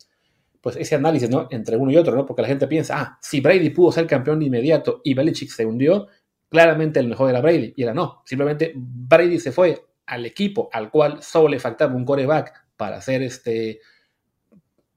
[0.68, 1.48] pues ese análisis, ¿no?
[1.50, 2.26] Entre uno y otro, ¿no?
[2.26, 5.66] Porque la gente piensa, ah, si Brady pudo ser campeón de inmediato y Belichick se
[5.66, 6.08] hundió,
[6.50, 7.74] claramente el mejor era Brady.
[7.78, 12.04] Y era no, simplemente Brady se fue al equipo al cual solo le faltaba un
[12.04, 13.80] coreback para hacer este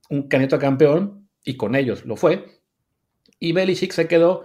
[0.08, 2.62] un candidato campeón y con ellos lo fue.
[3.38, 4.42] Y Belichick se quedó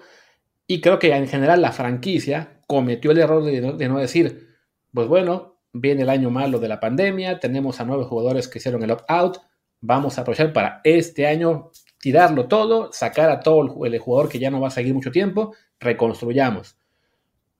[0.68, 4.48] y creo que en general la franquicia cometió el error de no, de no decir,
[4.94, 8.84] pues bueno, viene el año malo de la pandemia, tenemos a nueve jugadores que hicieron
[8.84, 9.40] el opt-out,
[9.82, 14.52] vamos a aprovechar para este año tirarlo todo, sacar a todo el jugador que ya
[14.52, 16.78] no va a seguir mucho tiempo, reconstruyamos.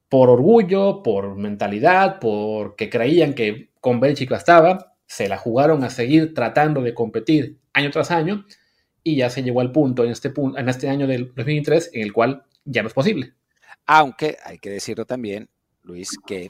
[0.10, 6.34] Por orgullo, por mentalidad, porque creían que con Belichick estaba, se la jugaron a seguir
[6.34, 8.46] tratando de competir año tras año
[9.04, 12.02] y ya se llegó al punto en este, punto, en este año del 2023 en
[12.02, 13.34] el cual ya no es posible.
[13.86, 15.50] Aunque hay que decirlo también,
[15.84, 16.50] Luis, que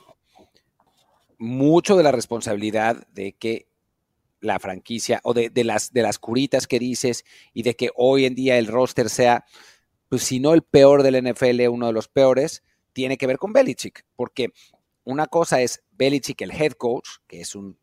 [1.38, 3.68] mucho de la responsabilidad de que
[4.42, 7.24] la franquicia o de, las, de las curitas que dices
[7.54, 9.46] y de que hoy en día el roster sea,
[10.10, 12.64] pues si no el peor del NFL, uno de los peores,
[12.94, 14.54] tiene que ver con Belichick, porque
[15.04, 17.78] una cosa es Belichick, el head coach, que es un,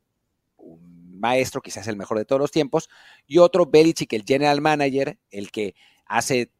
[1.22, 2.88] maestro, quizás el mejor de todos los tiempos,
[3.26, 5.74] y otro Belichick, el general manager, el que
[6.04, 6.50] hace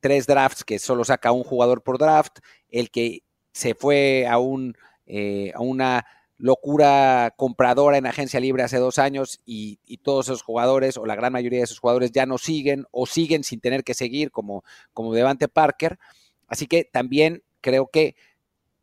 [0.00, 2.38] tres drafts que solo saca un jugador por draft,
[2.68, 3.22] el que
[3.52, 4.76] se fue a, un,
[5.06, 6.04] eh, a una
[6.38, 11.32] locura compradora en agencia libre hace dos años y, todos esos jugadores o la gran
[11.32, 14.64] mayoría de esos jugadores ya no siguen o siguen sin tener que seguir como,
[14.94, 15.98] como Devante Parker.
[16.46, 18.14] Así que también creo que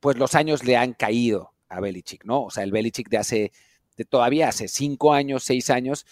[0.01, 2.43] pues los años le han caído a Belichick, ¿no?
[2.43, 3.51] O sea, el Belichick de hace,
[3.95, 6.06] de todavía hace cinco años, seis años,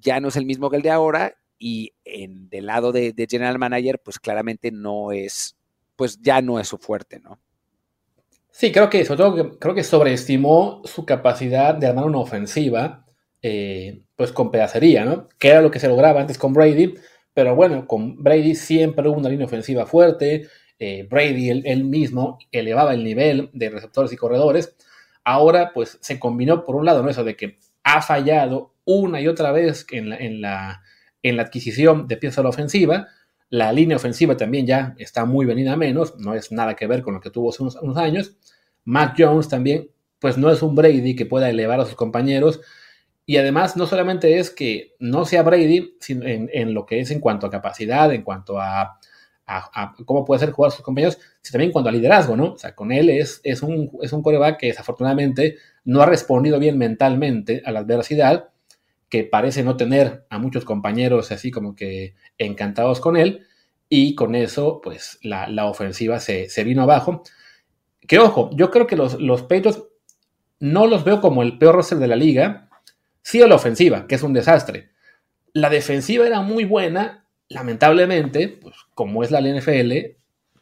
[0.00, 3.26] ya no es el mismo que el de ahora y en, del lado de, de,
[3.28, 5.56] general manager, pues claramente no es,
[5.96, 7.38] pues ya no es su fuerte, ¿no?
[8.56, 13.04] Sí, creo que sobre todo que sobreestimó su capacidad de armar una ofensiva,
[13.42, 15.28] eh, pues con pedacería, ¿no?
[15.40, 16.94] Que era lo que se lograba antes con Brady,
[17.32, 20.46] pero bueno, con Brady siempre hubo una línea ofensiva fuerte,
[20.78, 24.76] eh, Brady él, mismo elevaba el nivel de receptores y corredores,
[25.24, 27.10] ahora pues se combinó por un lado, ¿no?
[27.10, 30.82] Eso de que ha fallado una y otra vez en la, en la,
[31.24, 33.08] en la adquisición de piezas de la ofensiva,
[33.50, 37.02] la línea ofensiva también ya está muy venida a menos, no es nada que ver
[37.02, 38.36] con lo que tuvo hace unos, años.
[38.84, 42.60] Mac Jones también, pues no es un Brady que pueda elevar a sus compañeros.
[43.26, 47.46] Y además, no solamente es que no sea Brady en, lo que es en cuanto
[47.46, 48.98] a capacidad, en cuanto a,
[50.04, 52.52] cómo puede ser jugar a sus compañeros, sino también en cuanto a liderazgo, ¿no?
[52.52, 56.58] O sea, con él es, es, un, es un coreback que desafortunadamente no ha respondido
[56.58, 58.48] bien mentalmente a la adversidad
[59.08, 63.46] que parece no tener a muchos compañeros así como que encantados con él,
[63.88, 67.22] y con eso, pues la, ofensiva se, vino abajo.
[68.06, 69.46] Que ojo, yo creo que los, los
[70.60, 72.68] no los veo como el peor roster de la liga,
[73.22, 74.90] sí a la ofensiva, que es un desastre.
[75.52, 79.92] La defensiva era muy buena, lamentablemente, pues como es la NFL,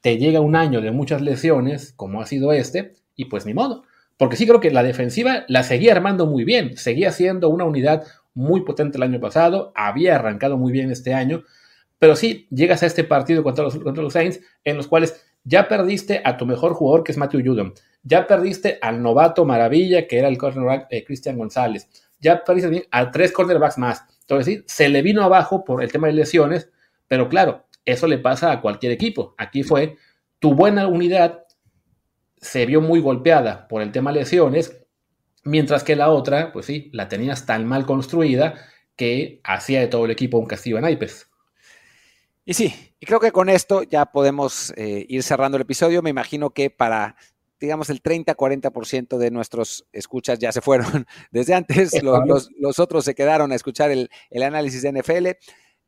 [0.01, 3.84] te llega un año de muchas lesiones, como ha sido este, y pues ni modo.
[4.18, 8.05] Porque sí creo que la defensiva la seguía armando muy bien, seguía siendo una unidad
[8.35, 11.45] muy potente el año pasado, había arrancado muy bien este año,
[11.99, 16.37] pero sí llegas a este partido contra los, Saints en los cuales ya perdiste a
[16.37, 20.39] tu mejor jugador que es Matthew Judon, ya perdiste al novato maravilla que era el
[20.39, 21.89] cornerback eh, Cristian González,
[22.20, 24.05] ya perdiste a tres cornerbacks más.
[24.20, 26.70] Entonces sí, se le vino abajo por el tema de lesiones,
[27.09, 29.35] pero claro, eso le pasa a cualquier equipo.
[29.37, 29.97] Aquí fue
[30.39, 31.45] tu buena unidad
[32.43, 34.82] se vio muy golpeada por el tema lesiones
[35.45, 38.55] Mientras que la otra, pues sí, la tenías tan mal construida
[38.97, 41.28] que hacía de todo el equipo un castigo en naipes.
[42.45, 46.03] Y sí, y creo que con esto ya podemos eh, ir cerrando el episodio.
[46.03, 47.16] Me imagino que para,
[47.61, 52.03] digamos, el 30-40% de nuestros escuchas ya se fueron desde antes.
[52.03, 54.09] Los, otros se quedaron a escuchar el,
[54.43, 55.28] análisis de NFL.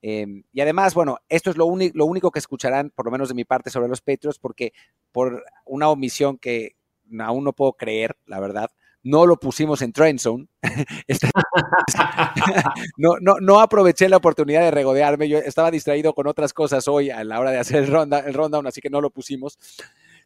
[0.03, 3.35] Em, y además, bueno, esto es lo, lo único que escucharán, por lo menos de
[3.35, 4.73] mi parte, sobre los Patriots, porque
[5.11, 6.77] por una omisión que
[7.19, 8.71] aún no puedo creer, la verdad,
[9.05, 10.49] no lo pusimos en Trend Zone.
[12.97, 15.29] no, no, no aproveché la oportunidad de regodearme.
[15.29, 18.35] Yo estaba distraído con otras cosas hoy a la hora de hacer el, ronda, el
[18.35, 19.59] rundown, así que no lo pusimos.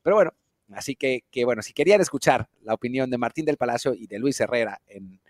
[0.02, 0.32] Pero bueno,
[0.72, 4.18] así que, que, bueno, si querían escuchar la opinión de Martín del Palacio y de
[4.20, 5.20] Luis Herrera en,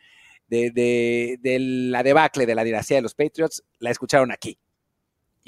[0.46, 4.58] de, de, de la debacle de la dinastía de los Patriots, la escucharon aquí.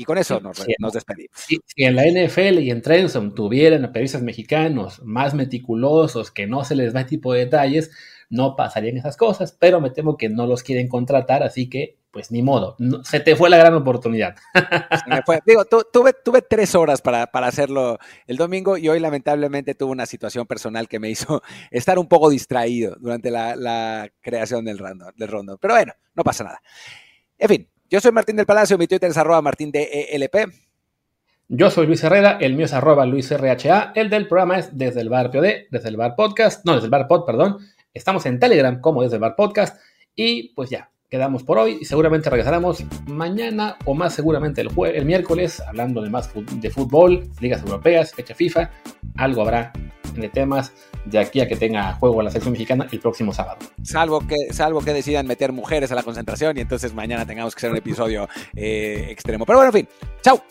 [0.01, 0.57] Y con eso nos,
[0.95, 1.37] despedimos.
[1.37, 6.65] Si, en la NFL y en Trenson tuvieran a periodistas mexicanos más meticulosos, que no
[6.65, 7.91] se les da tipo de detalles,
[8.31, 12.33] no pasarían esas cosas, pero me temo que no los quieren contratar, así que pues
[12.33, 14.37] ni modo, se te fue la gran oportunidad.
[15.45, 20.47] Digo, tuve, tuve tres horas para, hacerlo el domingo y hoy lamentablemente tuve una situación
[20.47, 25.59] personal que me hizo estar un poco distraído durante la, creación del rondo, del rondo.
[25.59, 26.63] Pero bueno, no pasa nada.
[27.39, 30.53] En fin, yo soy Martín del Palacio, mi Twitter es arroba martín de ELP.
[31.49, 35.09] Yo soy Luis Herrera, el mío es arroba luisrha, el del programa es desde el
[35.09, 37.59] bar POD, desde el bar podcast, no, desde el bar pod, perdón.
[37.93, 39.81] Estamos en Telegram como desde el bar podcast
[40.15, 45.05] y pues ya, quedamos por hoy y seguramente regresaremos mañana o más seguramente el, el
[45.05, 48.71] miércoles hablando de más de fútbol, ligas europeas, fecha FIFA,
[49.17, 49.73] algo habrá
[50.15, 50.73] de temas
[51.05, 53.59] de aquí a que tenga juego la selección mexicana el próximo sábado.
[53.83, 57.61] Salvo que, salvo que decidan meter mujeres a la concentración y entonces mañana tengamos que
[57.61, 59.47] hacer un episodio eh, extremo.
[59.47, 59.89] Pero bueno, en fin,
[60.23, 60.43] chao.